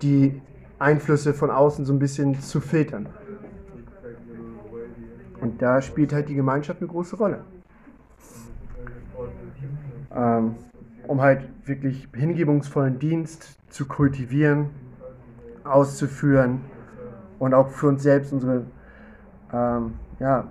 [0.02, 0.40] die
[0.78, 3.08] Einflüsse von außen so ein bisschen zu filtern.
[5.40, 7.44] Und da spielt halt die Gemeinschaft eine große Rolle.
[10.14, 10.56] Ähm,
[11.06, 14.70] um halt wirklich hingebungsvollen Dienst zu kultivieren,
[15.64, 16.60] auszuführen
[17.38, 18.66] und auch für uns selbst unsere
[19.52, 20.48] ähm, ja,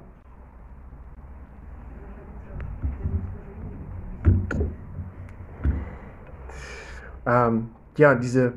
[7.26, 8.54] ähm, ja, diese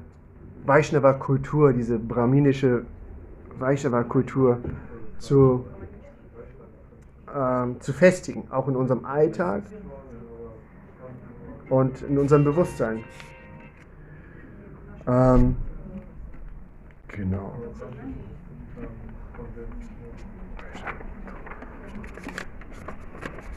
[0.64, 2.85] Vaishnava-Kultur, diese brahminische
[3.59, 4.59] Vaishnava-Kultur
[5.18, 5.66] zu,
[7.35, 9.62] ähm, zu festigen, auch in unserem Alltag
[11.68, 13.05] und in unserem Bewusstsein.
[15.07, 15.57] Ähm,
[17.09, 17.55] genau.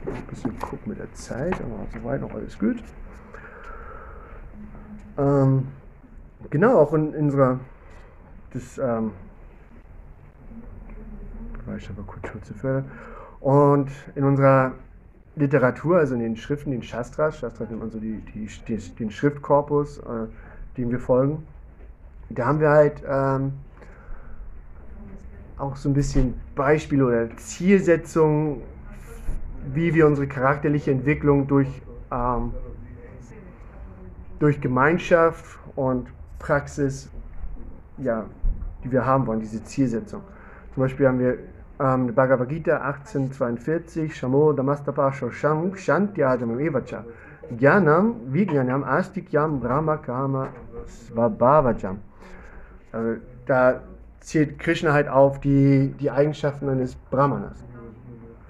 [0.05, 2.77] Ein bisschen gucken mit der Zeit, aber soweit noch alles gut.
[5.17, 5.67] Ähm,
[6.49, 7.59] genau, auch in, in unserer
[8.53, 9.11] das, ähm,
[12.07, 12.89] Kultur zu fördern.
[13.45, 14.71] Und in unserer
[15.36, 19.12] Literatur, also in den Schriften, den Shastras, Shastras nennt man so die, die, die den
[19.12, 20.25] Schriftkorpus, äh,
[20.77, 21.45] dem wir folgen,
[22.31, 23.53] da haben wir halt ähm,
[25.60, 28.62] auch so ein bisschen Beispiele oder Zielsetzungen,
[29.75, 31.69] wie wir unsere charakterliche Entwicklung durch,
[32.12, 32.51] ähm,
[34.39, 36.08] durch Gemeinschaft und
[36.39, 37.12] Praxis,
[37.99, 38.25] ja,
[38.84, 40.21] die wir haben wollen, diese Zielsetzung.
[40.73, 41.38] Zum Beispiel haben wir
[41.79, 47.03] ähm, Bhagavad Gita 1842, Shamo Damastapa Shosham Shantyajam Evacha.
[47.51, 50.49] Jnanam Vijnanam Astikyam Brahma Kama
[50.88, 51.97] Svabhavajam.
[52.91, 53.81] Also, da
[54.19, 57.63] zählt Krishna halt auf die, die Eigenschaften eines Brahmanas.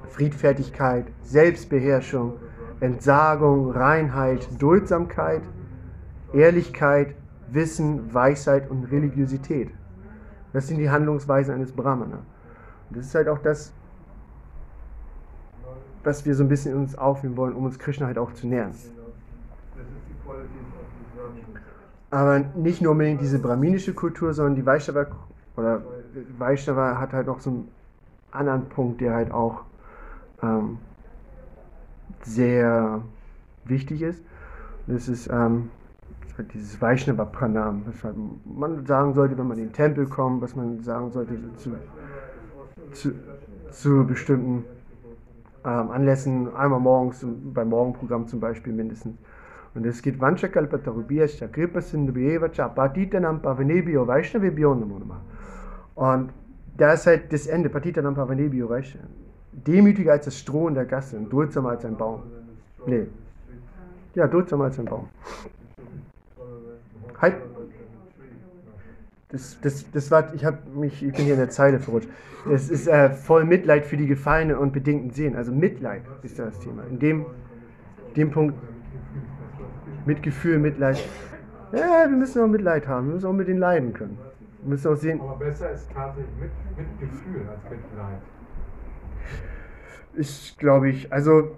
[0.10, 2.34] Friedfertigkeit, Selbstbeherrschung,
[2.80, 5.42] Entsagung, Reinheit, Duldsamkeit,
[6.32, 7.16] Ehrlichkeit,
[7.52, 9.72] Wissen, Weisheit und Religiosität.
[10.54, 12.20] Das sind die Handlungsweisen eines Brahmana.
[12.90, 13.74] Das ist halt auch das,
[16.04, 18.74] was wir so ein bisschen uns aufnehmen wollen, um uns Krishna halt auch zu nähern.
[22.12, 25.08] Aber nicht nur unbedingt diese brahminische Kultur, sondern die Vaishnava,
[25.58, 25.82] oder
[26.38, 27.68] Vaishnava hat halt noch so einen
[28.32, 29.64] anderen Punkt, der halt auch
[30.42, 30.78] ähm,
[32.24, 33.02] sehr
[33.66, 34.24] wichtig ist.
[34.88, 35.72] Das ist ähm,
[36.38, 40.42] halt dieses Vaishnava Pranam, was halt man sagen sollte, wenn man in den Tempel kommt,
[40.42, 41.72] was man sagen sollte zu,
[42.96, 43.14] zu,
[43.72, 44.66] zu bestimmten
[45.64, 49.18] ähm, Anlässen, einmal morgens beim Morgenprogramm zum Beispiel mindestens.
[49.74, 50.22] Und es geht
[55.96, 56.30] Und
[56.78, 57.70] da ist halt das Ende.
[59.52, 62.24] Demütiger als das Stroh in der Gasse und duldsamer als ein Baum.
[62.86, 63.08] Nee.
[64.14, 65.08] Ja, duldsamer als ein Baum.
[67.22, 67.36] Halt.
[69.30, 72.10] Das, das, das war, ich habe mich, ich bin hier in der Zeile verrutscht.
[72.52, 75.36] Es ist äh, voll Mitleid für die Gefallenen und bedingten Sehen.
[75.36, 76.84] Also Mitleid ist das Thema.
[76.90, 77.26] In dem,
[78.16, 78.56] dem Punkt
[80.06, 81.04] Mitgefühl, Mitleid.
[81.72, 83.08] Ja, wir müssen auch Mitleid haben.
[83.08, 84.18] Wir müssen auch mit den leiden können.
[84.62, 85.20] Wir müssen auch sehen.
[85.20, 88.20] Aber besser ist tatsächlich mit, Mitgefühl als Mitleid.
[90.14, 91.12] Ich glaube ich.
[91.12, 91.58] Also,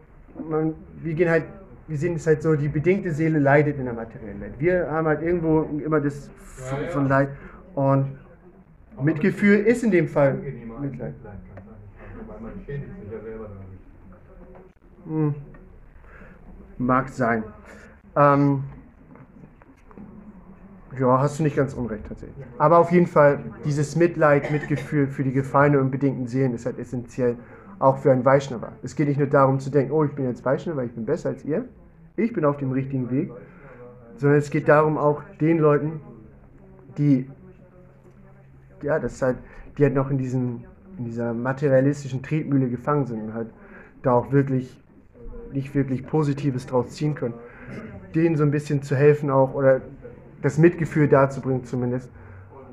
[0.50, 1.44] man, wir gehen halt,
[1.88, 4.54] wir sehen es halt so, die bedingte Seele leidet in der materiellen Welt.
[4.58, 6.30] Wir haben halt irgendwo immer das
[6.72, 6.90] Ja, ja.
[6.90, 7.30] von Leid.
[7.78, 8.18] Und
[9.00, 10.34] Mitgefühl ist in dem Fall
[10.82, 11.14] Mitleid.
[15.06, 15.36] Hm.
[16.80, 17.44] Mag sein.
[18.16, 18.64] Ähm,
[21.00, 22.48] ja, hast du nicht ganz unrecht tatsächlich.
[22.58, 26.80] Aber auf jeden Fall, dieses Mitleid, Mitgefühl für die Gefallenen und bedingten Seelen ist halt
[26.80, 27.36] essentiell,
[27.78, 28.72] auch für einen Vaishnava.
[28.82, 31.30] Es geht nicht nur darum zu denken, oh, ich bin jetzt Vaishnava, ich bin besser
[31.30, 31.66] als ihr,
[32.16, 33.32] ich bin auf dem richtigen Weg,
[34.16, 36.02] sondern es geht darum auch den Leuten,
[36.98, 37.30] die,
[38.82, 39.38] ja, das halt,
[39.78, 40.64] die halt noch in diesem
[40.98, 43.50] in dieser materialistischen Tretmühle gefangen sind und halt
[44.02, 44.82] da auch wirklich
[45.54, 47.36] nicht wirklich Positives draus ziehen können.
[48.16, 49.82] Denen so ein bisschen zu helfen auch oder
[50.42, 52.10] das Mitgefühl dazu bringen zumindest.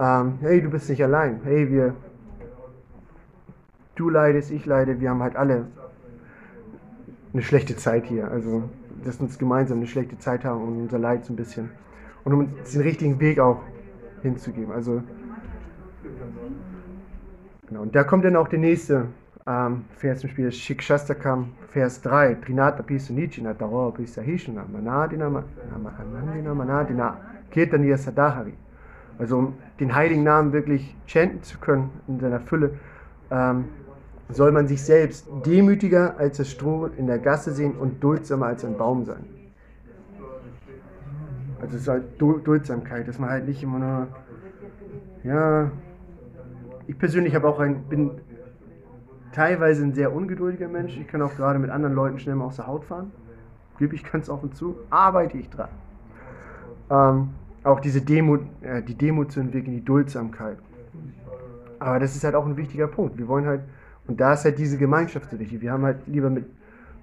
[0.00, 1.40] Ähm, hey, du bist nicht allein.
[1.44, 1.94] Hey, wir,
[3.94, 5.66] du leidest, ich leide, wir haben halt alle
[7.32, 8.30] eine schlechte Zeit hier.
[8.30, 8.64] Also,
[9.04, 11.70] dass uns gemeinsam eine schlechte Zeit haben und unser Leid so ein bisschen.
[12.24, 13.60] Und um uns den richtigen Weg auch
[14.22, 14.72] hinzugeben.
[14.72, 15.02] Also,
[17.66, 17.82] genau.
[17.82, 19.06] Und da kommt dann auch der nächste
[19.46, 22.34] ähm, Vers im Spiel, Shikshastakam, Vers 3.
[22.34, 28.54] Trinata Pisunichina, Daro Pisahishna, Manadina, Manadina, Manadina, Kirtaniya Sadahari.
[29.18, 32.78] Also, um den heiligen Namen wirklich chanten zu können in seiner Fülle,
[33.30, 33.66] ähm,
[34.28, 38.64] soll man sich selbst demütiger als das Stroh in der Gasse sehen und duldsamer als
[38.64, 39.24] ein Baum sein.
[41.60, 44.08] Also es ist halt Duldsamkeit, dass man halt nicht immer nur,
[45.22, 45.70] ja,
[46.86, 48.10] ich persönlich habe auch ein, bin
[49.32, 50.96] teilweise ein sehr ungeduldiger Mensch.
[50.96, 53.10] Ich kann auch gerade mit anderen Leuten schnell mal aus der Haut fahren.
[53.78, 55.68] Gebe ich ganz offen zu, arbeite ich dran.
[56.90, 57.30] Ähm,
[57.64, 60.58] auch diese Demut, äh, die Demut zu entwickeln, die Duldsamkeit.
[61.78, 63.18] Aber das ist halt auch ein wichtiger Punkt.
[63.18, 63.62] Wir wollen halt
[64.06, 65.60] und da ist halt diese Gemeinschaft so wichtig.
[65.60, 66.44] Wir haben halt lieber mit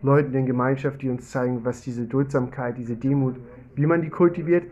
[0.04, 3.36] Leuten in Gemeinschaft, die uns zeigen, was diese Duldsamkeit, diese Demut,
[3.76, 4.64] wie man die kultiviert,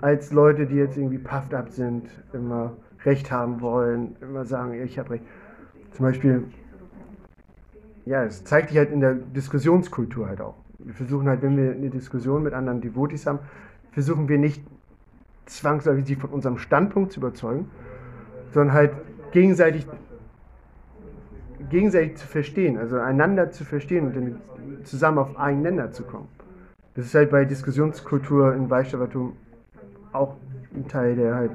[0.00, 2.72] als Leute, die jetzt irgendwie puffed up sind, immer
[3.08, 5.24] Recht haben wollen, immer sagen, ich habe Recht.
[5.92, 6.44] Zum Beispiel,
[8.04, 10.56] ja, es zeigt sich halt in der Diskussionskultur halt auch.
[10.78, 13.38] Wir versuchen halt, wenn wir eine Diskussion mit anderen Devotis haben,
[13.92, 14.62] versuchen wir nicht
[15.46, 17.70] zwangsläufig sie von unserem Standpunkt zu überzeugen,
[18.52, 18.92] sondern halt
[19.32, 19.86] gegenseitig
[21.70, 26.28] gegenseitig zu verstehen, also einander zu verstehen und dann zusammen auf einen Nenner zu kommen.
[26.94, 29.36] Das ist halt bei Diskussionskultur in Vaishnavatum
[30.12, 30.36] auch
[30.74, 31.52] ein Teil, der halt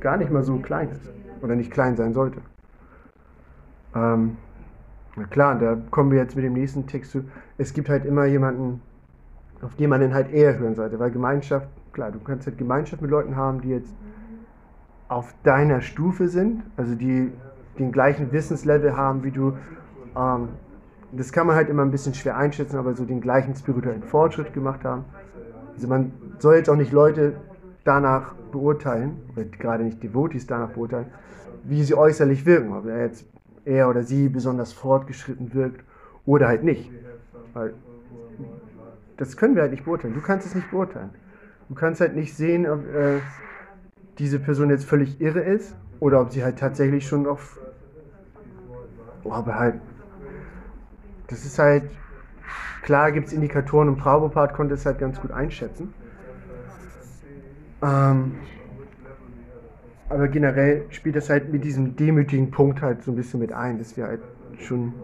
[0.00, 1.10] gar nicht mal so klein ist
[1.42, 2.40] oder nicht klein sein sollte.
[3.94, 4.36] Ähm,
[5.16, 7.24] na klar, da kommen wir jetzt mit dem nächsten Text zu.
[7.58, 8.82] Es gibt halt immer jemanden,
[9.62, 13.00] auf den man dann halt eher hören sollte, weil Gemeinschaft, klar, du kannst halt Gemeinschaft
[13.00, 13.92] mit Leuten haben, die jetzt
[15.08, 17.32] auf deiner Stufe sind, also die
[17.78, 19.56] den gleichen Wissenslevel haben wie du.
[20.16, 20.48] Ähm,
[21.12, 24.52] das kann man halt immer ein bisschen schwer einschätzen, aber so den gleichen spirituellen Fortschritt
[24.52, 25.04] gemacht haben.
[25.74, 27.34] Also man soll jetzt auch nicht Leute
[27.86, 31.06] danach beurteilen, oder gerade nicht Devotees danach beurteilen,
[31.64, 33.24] wie sie äußerlich wirken, ob er jetzt
[33.64, 35.82] er oder sie besonders fortgeschritten wirkt
[36.24, 36.90] oder halt nicht.
[37.52, 37.74] Weil
[39.16, 40.14] das können wir halt nicht beurteilen.
[40.14, 41.10] Du kannst es nicht beurteilen.
[41.68, 43.18] Du kannst halt nicht sehen, ob äh,
[44.18, 47.58] diese Person jetzt völlig irre ist oder ob sie halt tatsächlich schon auf
[49.30, 49.80] aber halt,
[51.28, 51.84] das ist halt,
[52.82, 55.92] klar gibt es Indikatoren und Prabhupada konnte es halt ganz gut einschätzen.
[57.82, 58.36] Ähm,
[60.08, 63.78] aber generell spielt das halt mit diesem demütigen Punkt halt so ein bisschen mit ein,
[63.78, 64.20] dass wir halt
[64.58, 64.94] schon.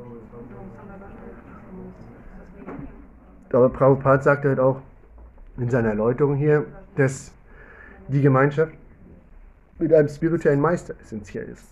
[3.52, 4.80] Aber Prabhupada sagte halt auch
[5.58, 6.64] in seiner Erläuterung hier,
[6.96, 7.32] dass
[8.08, 8.72] die Gemeinschaft
[9.78, 11.66] mit einem spirituellen Meister essentiell ist.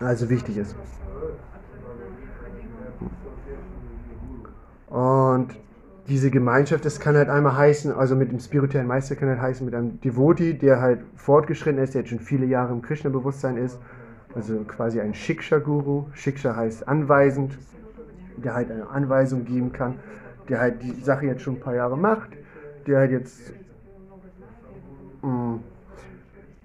[0.00, 0.74] Also wichtig ist.
[4.88, 5.54] Und
[6.08, 9.64] diese Gemeinschaft, das kann halt einmal heißen, also mit dem spirituellen Meister kann halt heißen,
[9.64, 13.78] mit einem Devoti, der halt fortgeschritten ist, der jetzt schon viele Jahre im Krishna-Bewusstsein ist,
[14.34, 16.06] also quasi ein Shiksha-Guru.
[16.12, 17.58] Shiksha heißt anweisend,
[18.36, 19.94] der halt eine Anweisung geben kann,
[20.48, 22.30] der halt die Sache jetzt schon ein paar Jahre macht,
[22.86, 23.52] der halt jetzt
[25.22, 25.60] mh, hm,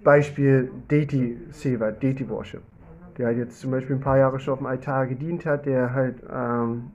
[0.04, 2.62] Beispiel Deity Seva, Deity Worship
[3.18, 5.94] der halt jetzt zum Beispiel ein paar Jahre schon auf dem Altar gedient hat, der
[5.94, 6.92] halt ähm,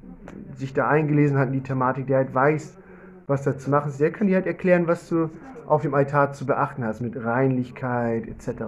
[0.54, 2.78] sich da eingelesen hat in die Thematik, der halt weiß,
[3.26, 5.30] was da zu machen ist, der kann dir halt erklären, was du
[5.66, 8.62] auf dem Altar zu beachten hast, mit Reinlichkeit etc.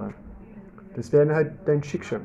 [0.94, 2.18] Das wäre halt dein Shiksha.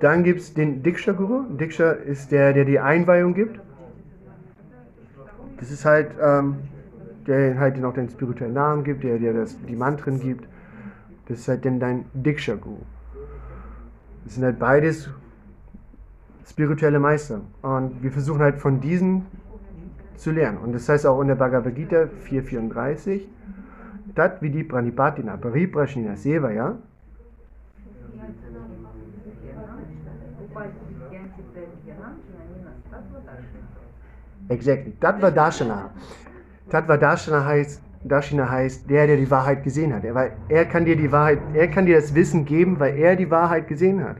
[0.00, 1.44] Dann gibt es den Diksha Guru.
[1.56, 3.58] Diksha ist der, der die Einweihung gibt.
[5.58, 6.56] Das ist halt, ähm,
[7.26, 10.46] der halt den spirituellen Namen gibt, der dir die Mantren gibt.
[11.28, 12.82] Das ist halt dann dein Diksha Guru.
[14.24, 15.08] Das sind halt beides
[16.48, 17.40] spirituelle Meister.
[17.62, 19.26] Und wir versuchen halt von diesen
[20.16, 20.58] zu lernen.
[20.58, 23.28] Und das heißt auch in der Bhagavad Gita 434,
[24.14, 26.76] Tat vidi pranipatina pariprashnina sevaya.
[34.48, 34.92] Exactly.
[35.00, 35.90] Tattva Darshana.
[36.70, 40.04] Tattva Darshana heißt, Dashina heißt der, der die Wahrheit gesehen hat.
[40.04, 43.30] Er, er kann dir die Wahrheit, er kann dir das Wissen geben, weil er die
[43.30, 44.16] Wahrheit gesehen hat.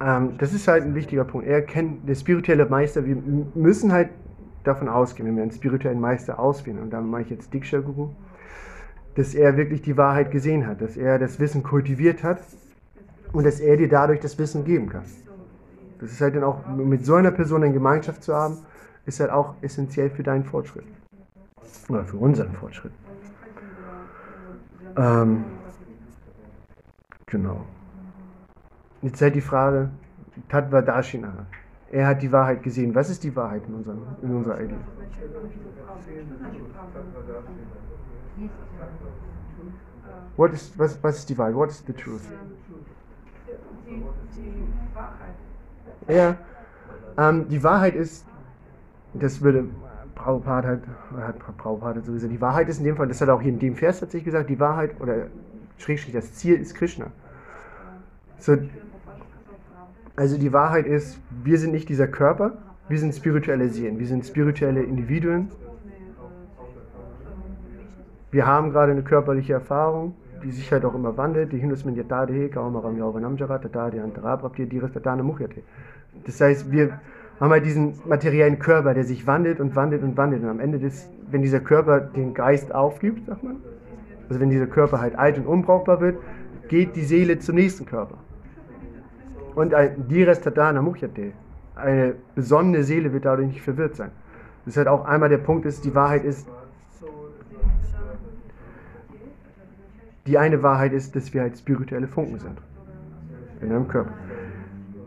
[0.00, 1.46] Ähm, das ist halt ein wichtiger Punkt.
[1.46, 3.04] Er kennt der spirituelle Meister.
[3.04, 3.16] Wir
[3.54, 4.10] müssen halt
[4.64, 8.10] davon ausgehen, wenn wir einen spirituellen Meister auswählen, und da mache ich jetzt Diksha Guru,
[9.14, 12.38] dass er wirklich die Wahrheit gesehen hat, dass er das Wissen kultiviert hat
[13.32, 15.04] und dass er dir dadurch das Wissen geben kann.
[15.98, 18.58] Das ist halt dann auch, mit so einer Person in Gemeinschaft zu haben,
[19.06, 20.84] ist halt auch essentiell für deinen Fortschritt.
[21.88, 22.92] Oder für unseren Fortschritt.
[24.96, 25.44] Ähm,
[27.26, 27.64] genau.
[29.02, 29.90] Jetzt halt die Frage,
[30.48, 31.46] Tatva Dashina.
[31.90, 32.94] Er hat die Wahrheit gesehen.
[32.94, 34.74] Was ist die Wahrheit in, unserem, in unserer Idee?
[40.36, 41.54] What is, was, was ist die Wahrheit?
[41.54, 42.22] What is the truth?
[43.86, 44.02] Die,
[44.94, 45.34] Wahrheit.
[46.08, 46.36] Ja,
[47.18, 48.24] ähm, die Wahrheit ist,
[49.14, 49.64] das würde
[50.14, 50.78] Prabhupada
[51.12, 53.42] oder hat Prabhupada so gesagt, die Wahrheit ist in dem Fall, das hat er auch
[53.42, 55.26] hier in dem Vers tatsächlich gesagt, die Wahrheit oder
[55.78, 57.06] schrägstrich das Ziel ist Krishna.
[58.38, 58.56] So,
[60.16, 62.58] also die Wahrheit ist, wir sind nicht dieser Körper,
[62.88, 65.48] wir sind spirituelle Seelen, wir sind spirituelle Individuen.
[68.30, 71.52] Wir haben gerade eine körperliche Erfahrung, die sich halt auch immer wandelt.
[71.52, 71.84] Die Hindus.
[76.24, 77.00] Das heißt, wir
[77.40, 80.42] haben halt diesen materiellen Körper, der sich wandelt und wandelt und wandelt.
[80.42, 83.56] Und am Ende des, wenn dieser Körper den Geist aufgibt, sagt man,
[84.28, 86.18] also wenn dieser Körper halt alt und unbrauchbar wird,
[86.68, 88.18] geht die Seele zum nächsten Körper.
[89.60, 91.32] Und ein Diras Tatana Mukhyate,
[91.76, 94.10] eine besonnene Seele wird dadurch nicht verwirrt sein.
[94.64, 96.48] Das ist halt auch einmal der Punkt ist, die Wahrheit ist,
[100.26, 102.56] die eine Wahrheit ist, dass wir halt spirituelle Funken sind.
[103.60, 104.14] In einem Körper.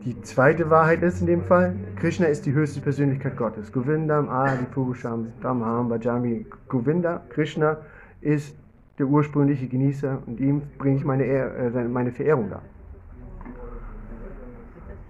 [0.06, 3.72] Die zweite Wahrheit ist in dem Fall, Krishna ist die höchste Persönlichkeit Gottes.
[3.72, 6.46] Govindam Adi Purusham Dhamam Bhajami.
[6.68, 7.78] Govinda, Krishna
[8.22, 8.56] ist
[9.00, 12.62] der ursprüngliche Genießer und ihm bringe ich meine, äh, meine Verehrung dar.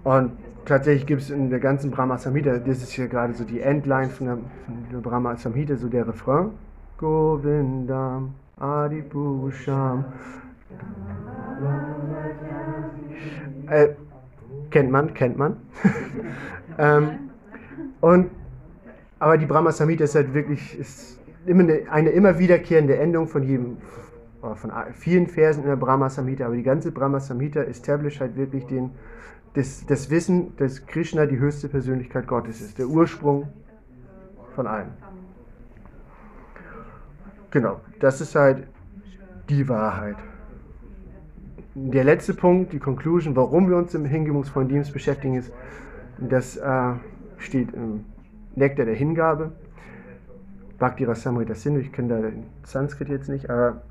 [0.04, 0.32] Und
[0.66, 4.10] tatsächlich gibt es in der ganzen Brahma Samhita, das ist hier gerade so die Endline
[4.10, 6.50] von der, von der Brahma Samhita, so der Refrain.
[6.98, 10.04] Govindam Adipurusham.
[13.68, 13.88] Äh,
[14.70, 15.56] kennt man, kennt man.
[16.78, 17.30] ähm,
[18.00, 18.30] und,
[19.18, 23.42] aber die Brahma Samhita ist halt wirklich ist immer eine, eine, immer wiederkehrende Endung von
[23.42, 23.78] jedem,
[24.40, 26.46] von vielen Versen in der Brahma Samhita.
[26.46, 28.90] Aber die ganze Brahma Samhita established halt wirklich den,
[29.54, 33.48] das, das Wissen, dass Krishna die höchste Persönlichkeit Gottes ist, der Ursprung
[34.54, 34.88] von allem.
[37.50, 38.66] Genau, das ist halt
[39.48, 40.16] die Wahrheit.
[41.76, 45.52] Der letzte Punkt, die Conclusion, warum wir uns im hingebungsvollen Dienst beschäftigen, ist,
[46.18, 46.92] das äh,
[47.38, 48.04] steht im
[48.56, 49.52] Nektar der Hingabe.
[50.78, 53.82] Bhakti Rasamrita Sindhu, ich kenne da den Sanskrit jetzt nicht, aber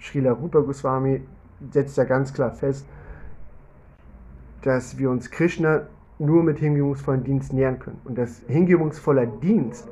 [0.00, 1.22] Srila Rupa Goswami
[1.70, 2.86] setzt da ganz klar fest,
[4.62, 5.86] dass wir uns Krishna
[6.18, 8.00] nur mit hingebungsvollen Dienst nähern können.
[8.04, 9.88] Und dass hingebungsvoller Dienst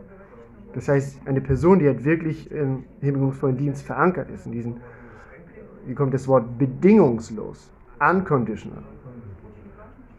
[0.77, 4.77] das heißt, eine Person, die halt wirklich im hingebungsvollen Dienst verankert ist, in diesen,
[5.87, 8.83] wie kommt das Wort, bedingungslos, unconditional,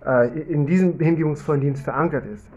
[0.03, 2.49] äh, in diesem hingebungsvollen Dienst verankert ist,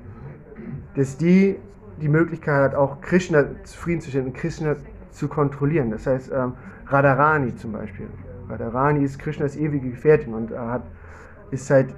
[0.97, 1.57] dass die
[2.01, 4.77] die Möglichkeit hat, auch Krishna zufriedenzustellen und Krishna
[5.11, 5.91] zu kontrollieren.
[5.91, 6.55] Das heißt, ähm,
[6.87, 8.07] Radharani zum Beispiel.
[8.49, 10.83] Radharani ist Krishnas ewige Gefährtin und er hat,
[11.51, 11.95] ist halt,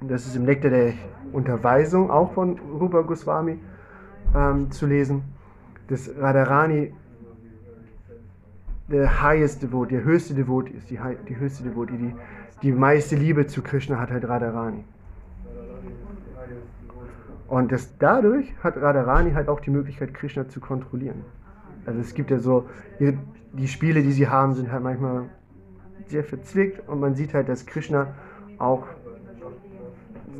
[0.00, 0.94] das ist im Nektar der
[1.32, 3.58] Unterweisung auch von Rupa Goswami,
[4.34, 5.22] ähm, zu lesen,
[5.88, 6.92] dass Radharani
[8.88, 10.98] der highest Devot, der höchste Devot ist, die,
[11.28, 12.14] die höchste Devot, die,
[12.62, 14.84] die meiste Liebe zu Krishna hat halt Radharani.
[17.48, 21.24] Und das, dadurch hat Radharani halt auch die Möglichkeit, Krishna zu kontrollieren.
[21.86, 22.66] Also es gibt ja so,
[22.98, 25.24] die Spiele, die sie haben, sind halt manchmal
[26.06, 28.14] sehr verzwickt und man sieht halt, dass Krishna
[28.64, 28.86] auch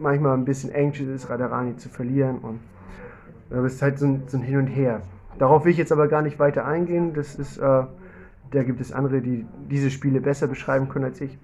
[0.00, 2.60] manchmal ein bisschen anxious ist, Radharani zu verlieren und
[3.50, 5.02] es ist halt so ein, so ein, Hin und Her.
[5.38, 7.14] Darauf will ich jetzt aber gar nicht weiter eingehen.
[7.14, 7.84] Das ist, äh,
[8.50, 11.38] da gibt es andere, die diese Spiele besser beschreiben können als ich.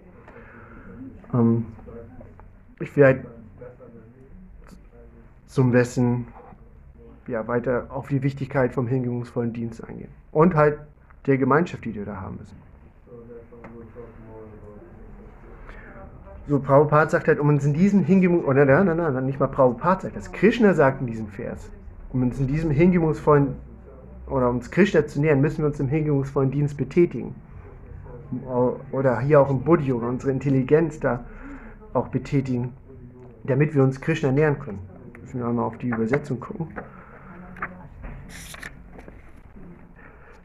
[1.34, 1.66] Ähm,
[2.80, 3.26] ich will halt
[5.46, 6.26] zum Besten
[7.26, 10.10] ja, weiter auf die Wichtigkeit vom hingebungsvollen Dienst eingehen.
[10.32, 10.78] Und halt
[11.26, 12.56] der Gemeinschaft, die wir da haben müssen.
[16.50, 19.46] So, Prabhupada sagt halt, um uns in diesem Hingebung, oder nein, nein, nein, nicht mal
[19.46, 21.70] Prabhupada sagt das, Krishna sagt in diesem Vers,
[22.12, 23.54] um uns in diesem hingebungsvollen
[24.26, 27.36] oder uns Krishna zu nähern, müssen wir uns im hingebungsvollen Dienst betätigen.
[28.90, 31.24] Oder hier auch im Buddhi oder unsere Intelligenz da
[31.94, 32.72] auch betätigen,
[33.44, 34.80] damit wir uns Krishna nähern können.
[35.20, 36.66] Müssen wir einmal auf die Übersetzung gucken.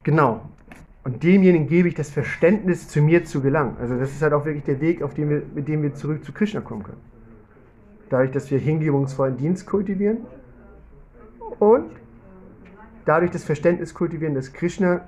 [0.03, 0.41] Genau.
[1.05, 3.77] Und demjenigen gebe ich das Verständnis, zu mir zu gelangen.
[3.79, 6.25] Also das ist halt auch wirklich der Weg, auf dem wir, mit dem wir zurück
[6.25, 7.01] zu Krishna kommen können.
[8.09, 10.25] Dadurch, dass wir hingebungsvollen Dienst kultivieren,
[11.59, 11.91] und
[13.05, 15.07] dadurch das Verständnis kultivieren, dass Krishna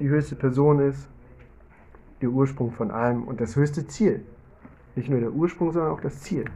[0.00, 1.08] die höchste Person ist,
[2.20, 4.24] der Ursprung von allem und das höchste Ziel.
[4.94, 6.46] Nicht nur der Ursprung, sondern auch das Ziel.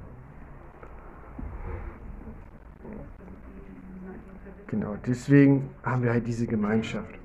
[4.67, 7.20] Genau, deswegen haben wir halt diese Gemeinschaft.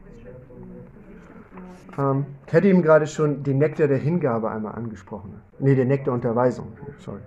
[1.98, 5.42] Ähm, ich hatte eben gerade schon den Nektar der Hingabe einmal angesprochen.
[5.60, 6.68] Ne, den Nektar der Unterweisung,
[7.00, 7.22] sorry.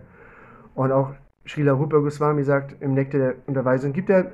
[0.74, 1.12] Und auch
[1.46, 4.32] Srila Rupa Goswami sagt im Nektar der Unterweisung, gibt er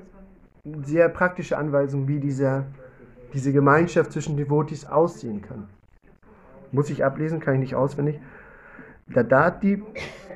[0.83, 2.65] sehr praktische Anweisungen, wie dieser,
[3.33, 5.69] diese Gemeinschaft zwischen Devotis aussehen kann.
[6.73, 8.21] Muss ich ablesen, kann ich nicht auswendig.
[9.07, 9.83] Dadati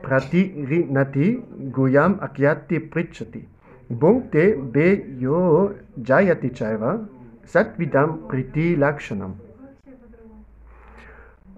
[0.03, 1.43] prati nati
[1.73, 3.49] goyam akyati prichati.
[3.89, 7.09] Bhunkte be yo jayati chaiva
[7.45, 9.48] satvidam priti lakshanam.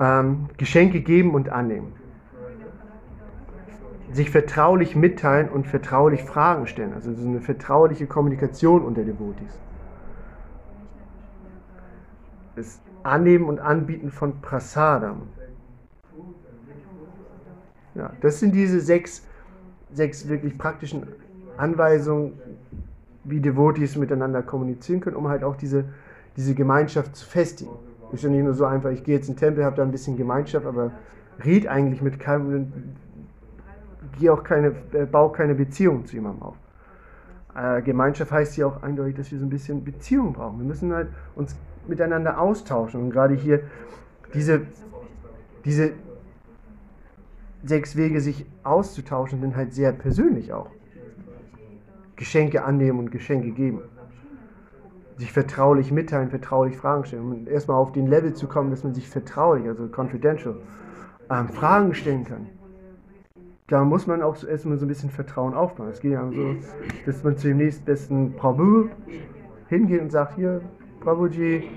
[0.00, 1.92] Ähm, Geschenke geben und annehmen.
[4.12, 6.94] Sich vertraulich mitteilen und vertraulich Fragen stellen.
[6.94, 9.58] Also so eine vertrauliche Kommunikation unter Devotis.
[12.56, 15.22] Das Annehmen und Anbieten von Prasadam.
[17.94, 19.26] Ja, das sind diese sechs,
[19.92, 21.06] sechs wirklich praktischen
[21.56, 22.40] Anweisungen,
[23.24, 25.84] wie Devotees miteinander kommunizieren können, um halt auch diese,
[26.36, 27.89] diese Gemeinschaft zu festigen.
[28.12, 29.92] Ist ja nicht nur so einfach, ich gehe jetzt in den Tempel, habe da ein
[29.92, 30.90] bisschen Gemeinschaft, aber
[31.44, 32.72] red eigentlich mit keinem,
[34.18, 36.56] gehe auch keine, äh, baue keine Beziehung zu jemandem auf.
[37.54, 40.58] Äh, Gemeinschaft heißt ja auch eindeutig, dass wir so ein bisschen Beziehung brauchen.
[40.58, 41.56] Wir müssen halt uns
[41.86, 43.02] miteinander austauschen.
[43.02, 43.60] Und gerade hier
[44.34, 44.62] diese,
[45.64, 45.92] diese
[47.64, 50.70] sechs Wege, sich auszutauschen, sind halt sehr persönlich auch.
[52.16, 53.80] Geschenke annehmen und Geschenke geben.
[55.20, 57.22] Sich vertraulich mitteilen, vertraulich Fragen stellen.
[57.22, 60.56] Um erstmal auf den Level zu kommen, dass man sich vertraulich, also confidential,
[61.28, 62.46] ähm, Fragen stellen kann.
[63.66, 65.90] Da muss man auch erstmal so ein bisschen Vertrauen aufbauen.
[65.90, 66.56] Es geht ja so,
[67.04, 68.88] dass man zu dem nächstbesten Prabhu
[69.68, 70.62] hingeht und sagt, hier,
[71.00, 71.68] Prabhuji,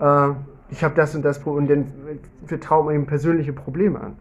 [0.00, 0.28] äh,
[0.70, 4.16] ich habe das und das Problem und dann vertraut man ihm persönliche Probleme an.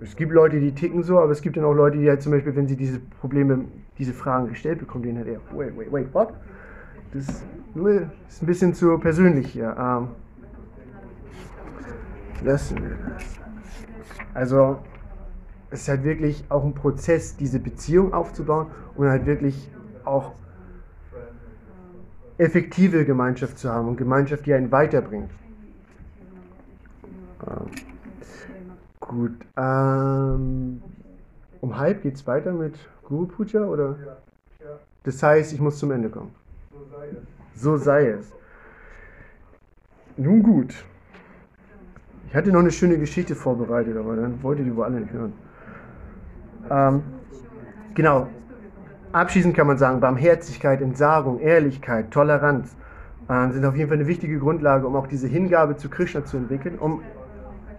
[0.00, 2.30] Es gibt Leute, die ticken so, aber es gibt dann auch Leute, die halt zum
[2.30, 3.64] Beispiel, wenn sie diese Probleme,
[3.98, 6.32] diese Fragen gestellt bekommen, denen halt eher, wait, wait, wait, what?
[7.12, 7.44] Das ist,
[7.74, 9.76] ein bisschen zu persönlich hier.
[9.78, 10.08] Ähm,
[12.42, 13.24] lassen wir das.
[14.34, 14.78] Also,
[15.70, 19.70] es ist halt wirklich auch ein Prozess, diese Beziehung aufzubauen und halt wirklich
[20.04, 20.32] auch
[22.38, 25.30] effektive Gemeinschaft zu haben und Gemeinschaft, die einen weiterbringt.
[27.46, 27.66] Ähm,
[29.00, 29.32] gut.
[29.56, 30.82] Ähm,
[31.60, 33.96] um halb geht es weiter mit Guru Puja oder?
[35.04, 36.41] Das heißt, ich muss zum Ende kommen.
[37.54, 38.32] So sei es.
[40.16, 40.74] Nun gut.
[42.28, 45.32] Ich hatte noch eine schöne Geschichte vorbereitet, aber dann wollte die wohl alle nicht hören.
[46.70, 47.02] Ähm,
[47.94, 48.28] genau,
[49.12, 52.74] Abschließend kann man sagen, Barmherzigkeit, Entsagung, Ehrlichkeit, Toleranz
[53.28, 56.38] äh, sind auf jeden Fall eine wichtige Grundlage, um auch diese Hingabe zu Krishna zu
[56.38, 57.02] entwickeln, um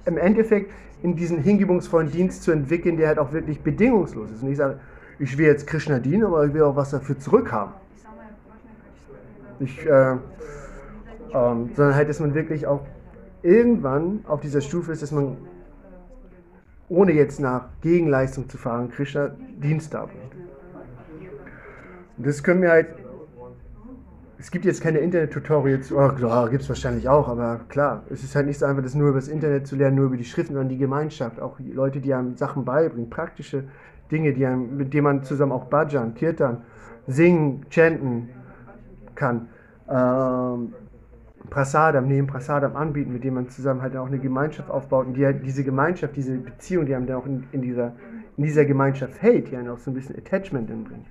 [0.06, 4.44] im Endeffekt in diesen hingebungsvollen Dienst zu entwickeln, der halt auch wirklich bedingungslos ist.
[4.44, 4.80] Und ich sage,
[5.18, 7.74] ich will jetzt Krishna dienen, aber ich will auch was dafür zurückhaben.
[9.60, 10.18] Ich, äh,
[11.34, 12.82] ähm, sondern halt, dass man wirklich auch
[13.42, 15.38] irgendwann auf dieser Stufe ist, dass man
[16.90, 20.32] ohne jetzt nach Gegenleistung zu fahren, Krishna Dienst darbringt.
[22.18, 22.88] Das können wir halt.
[24.38, 28.36] Es gibt jetzt keine Internet-Tutorials, oh, klar, gibt es wahrscheinlich auch, aber klar, es ist
[28.36, 30.56] halt nicht so einfach, das nur über das Internet zu lernen, nur über die Schriften,
[30.56, 33.64] sondern die Gemeinschaft, auch die Leute, die einem Sachen beibringen, praktische
[34.12, 36.64] Dinge, die einem, mit denen man zusammen auch Bhajan, Kirtan,
[37.08, 38.32] singen, chanten
[39.16, 39.50] kann.
[39.90, 40.74] Ähm,
[41.50, 45.26] Prasadam, neben Prasadam anbieten, mit dem man zusammen halt auch eine Gemeinschaft aufbaut und die
[45.26, 47.94] halt diese Gemeinschaft, diese Beziehung, die einem dann auch in, in, dieser,
[48.38, 51.06] in dieser Gemeinschaft hält, die einem auch so ein bisschen Attachment bringt.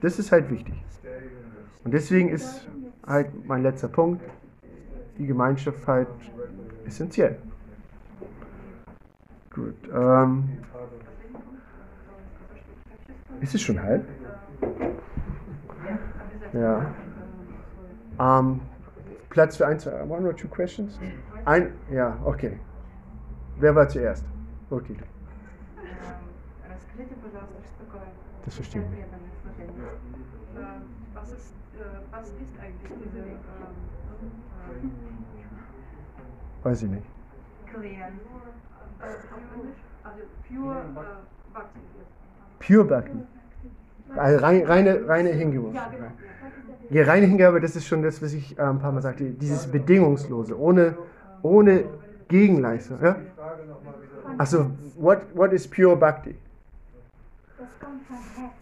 [0.00, 0.74] Das ist halt wichtig.
[1.84, 2.66] Und deswegen ist
[3.06, 4.22] halt mein letzter Punkt,
[5.18, 6.08] die Gemeinschaft halt
[6.84, 7.36] essentiell.
[9.54, 9.76] Gut.
[9.94, 10.48] Ähm,
[13.40, 14.04] ist es schon halb?
[16.52, 16.86] Ja.
[18.18, 18.60] Ähm,
[19.30, 20.98] Platz für ein, zwei, one or two questions?
[21.44, 22.58] Ein, ja, okay.
[23.58, 24.24] Wer war zuerst?
[24.70, 24.96] Okay.
[28.44, 29.04] Das verstehe ich nicht.
[31.14, 31.54] Was ist,
[32.10, 33.18] was ist eigentlich diese...
[33.18, 33.36] Ähm,
[36.62, 37.06] Weiß ich nicht.
[37.66, 38.10] Clear.
[40.02, 41.80] Also pure äh, Bhakti.
[42.58, 43.35] Pure Bhakti.
[44.14, 45.72] Also reine, reine, Hingabe.
[46.90, 49.24] Ja, reine Hingabe, das ist schon das, was ich äh, ein paar Mal sagte.
[49.24, 50.96] Dieses Bedingungslose, ohne,
[51.42, 51.84] ohne
[52.28, 52.98] Gegenleistung.
[53.02, 53.16] Ja?
[54.38, 56.36] Also, what, what is pure Bhakti?
[57.58, 58.52] Das kommt vom Herz.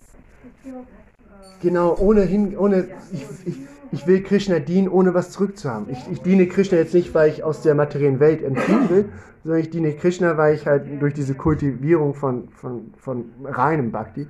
[0.62, 1.68] Pure Bhakti.
[1.68, 3.58] Genau, ohne, hin, ohne ich, ich,
[3.92, 5.88] ich will Krishna dienen, ohne was zurückzuhaben.
[5.90, 9.08] Ich, ich diene Krishna jetzt nicht, weil ich aus der materiellen Welt entfliehen will,
[9.44, 14.26] sondern ich diene Krishna, weil ich halt durch diese Kultivierung von, von, von reinem Bhakti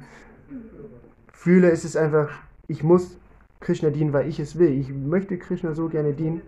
[1.44, 2.30] fühle, es ist einfach,
[2.68, 3.18] ich muss
[3.60, 4.70] Krishna dienen, weil ich es will.
[4.70, 6.42] Ich möchte Krishna so gerne dienen.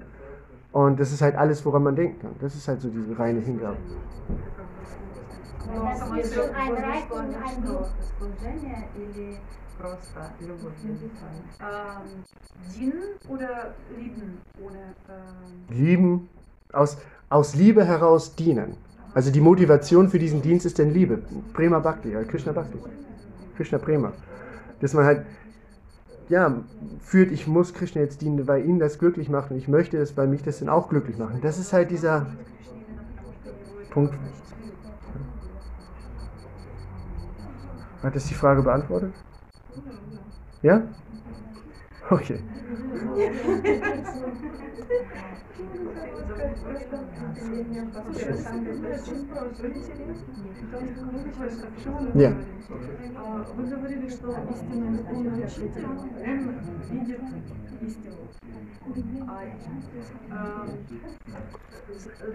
[0.71, 2.35] Und das ist halt alles, woran man denken kann.
[2.39, 3.77] Das ist halt so diese reine Hingabe.
[5.73, 7.87] Но Das ist schon ein Reich und ein Druck.
[8.21, 9.37] служение или
[9.79, 12.23] просто любовь к Ähm,
[12.75, 14.37] dienen oder lieben?
[14.61, 16.29] Ohne, ähm, Lieben,
[16.73, 16.97] aus,
[17.29, 18.75] aus Liebe heraus dienen.
[19.13, 21.21] Also die Motivation für diesen Dienst ist denn Liebe.
[21.53, 22.77] Prema Bhakti, ja, Krishna Bhakti.
[23.57, 24.13] Krishna Prema.
[24.80, 25.26] Dass man halt,
[26.28, 26.62] ja,
[27.00, 30.16] fühlt, ich muss Krishna jetzt dienen, weil ihn das glücklich macht und ich möchte es,
[30.16, 31.42] weil mich das dann auch glücklich macht.
[31.42, 32.26] Das ist halt dieser
[33.90, 34.14] Punkt.
[38.02, 39.12] Hat das die Frage beantwortet?
[40.62, 40.82] Ja?
[42.10, 42.40] Okay.
[52.14, 52.34] Нет.
[53.54, 55.86] Вы говорили, что истинный духовный учитель,
[56.90, 57.20] видит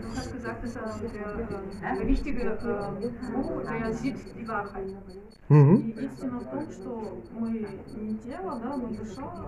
[0.01, 4.95] du hast gesagt, dass er der, der richtige äh, Buch, der sieht die Wahrheit.
[5.49, 5.77] Mhm.
[5.77, 9.47] И истина в том, что мы не тело, да, мы душа.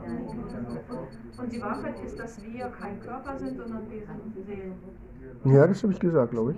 [1.38, 4.74] Und die Wahrheit ist, dass wir kein Körper sind, sondern wir sind Seelen.
[5.43, 6.57] Ja, das habe ich gesagt, glaube ich.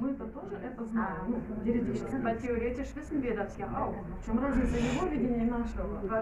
[2.23, 3.93] Weil theoretisch wissen wir das ja auch.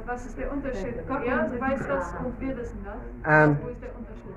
[0.08, 0.96] Was ist der Unterschied?
[1.26, 3.00] Er du weißt das und wir wissen das.
[3.26, 3.58] Ähm,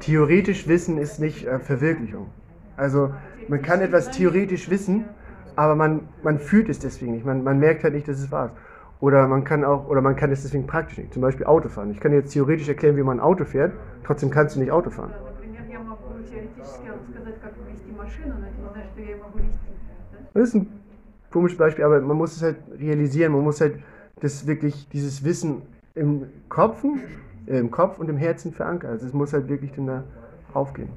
[0.00, 2.28] theoretisch wissen ist nicht äh, Verwirklichung.
[2.76, 3.14] Also
[3.48, 5.14] man kann etwas theoretisch wissen,
[5.56, 7.24] aber man, man fühlt es deswegen nicht.
[7.24, 8.54] Man, man merkt halt nicht, dass es wahr ist.
[9.00, 11.12] Oder man kann auch, oder man kann es deswegen praktisch nicht.
[11.12, 11.90] Zum Beispiel Autofahren.
[11.90, 14.72] Ich kann dir jetzt theoretisch erklären, wie man ein Auto fährt, trotzdem kannst du nicht
[14.72, 15.14] Auto fahren.
[18.05, 19.59] машину, но это не значит, что я ее могу вести.
[20.11, 20.39] да?
[20.39, 20.67] Das ist ein
[21.31, 23.31] komisches Beispiel, aber man muss es halt realisieren.
[23.33, 23.79] Man muss halt
[24.21, 25.61] das wirklich, dieses Wissen
[25.95, 26.83] im Kopf,
[27.47, 28.91] äh, im Kopf und im Herzen verankern.
[28.91, 30.03] Also es muss halt wirklich dann da
[30.53, 30.89] aufgehen.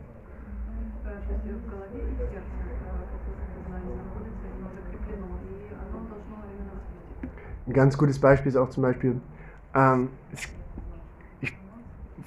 [1.04, 3.04] Э, То есть в голове и в сердце э,
[3.44, 7.66] это знание находится, оно закреплено, и оно должно именно воспринимать.
[7.66, 9.20] Ein ganz gutes Beispiel ist auch zum Beispiel,
[9.74, 10.48] ähm, ich,
[11.40, 11.52] ich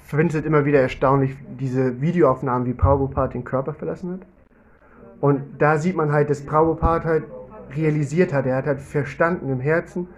[0.04, 4.26] finde es halt immer wieder erstaunlich, diese Videoaufnahmen, wie Prabhupada den Körper verlassen hat.
[5.23, 7.23] Und da sieht man halt, dass Prabhupada halt
[7.77, 10.09] realisiert hat, er hat halt verstanden im Herzen,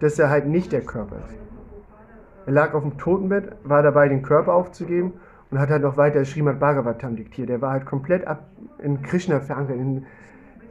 [0.00, 1.36] dass er halt nicht der Körper ist.
[2.46, 5.12] Er lag auf dem Totenbett, war dabei, den Körper aufzugeben
[5.50, 7.50] und hat halt noch weiter Srimad Bhagavatam diktiert.
[7.50, 8.46] Er war halt komplett ab
[8.78, 9.76] in Krishna verankert.
[9.76, 10.06] In,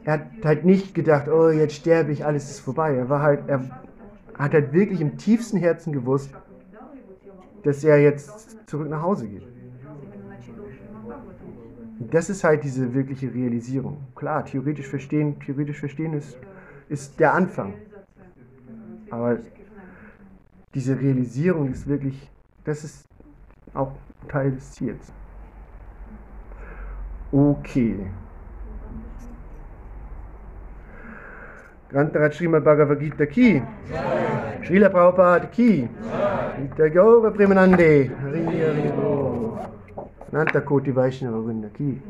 [0.02, 2.96] er hat halt nicht gedacht, oh, jetzt sterbe ich, alles ist vorbei.
[2.96, 3.60] Er war halt, er
[4.36, 6.34] hat halt wirklich im tiefsten Herzen gewusst,
[7.62, 9.53] dass er jetzt zurück nach Hause geht.
[12.10, 13.98] Das ist halt diese wirkliche Realisierung.
[14.14, 16.36] Klar, theoretisch verstehen, theoretisch verstehen ist,
[16.88, 17.74] ist der Anfang.
[19.10, 19.38] Aber
[20.74, 22.30] diese Realisierung ist wirklich,
[22.64, 23.06] das ist
[23.74, 23.92] auch
[24.28, 25.12] Teil des Ziels.
[27.30, 28.06] Okay.
[31.90, 33.62] Grantarat Srimad Bhagavad Gita Ki.
[34.66, 35.88] Srila Prabhupada Ki.
[36.58, 38.10] Gita Gaura Premanande.
[38.20, 39.73] Hari Hari
[40.34, 40.38] Bo.
[40.38, 42.02] Nanta Koti Vaishnava Vrinda Ki.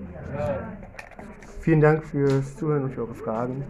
[1.60, 3.62] Vielen Dank fürs Zuhören und für eure Fragen.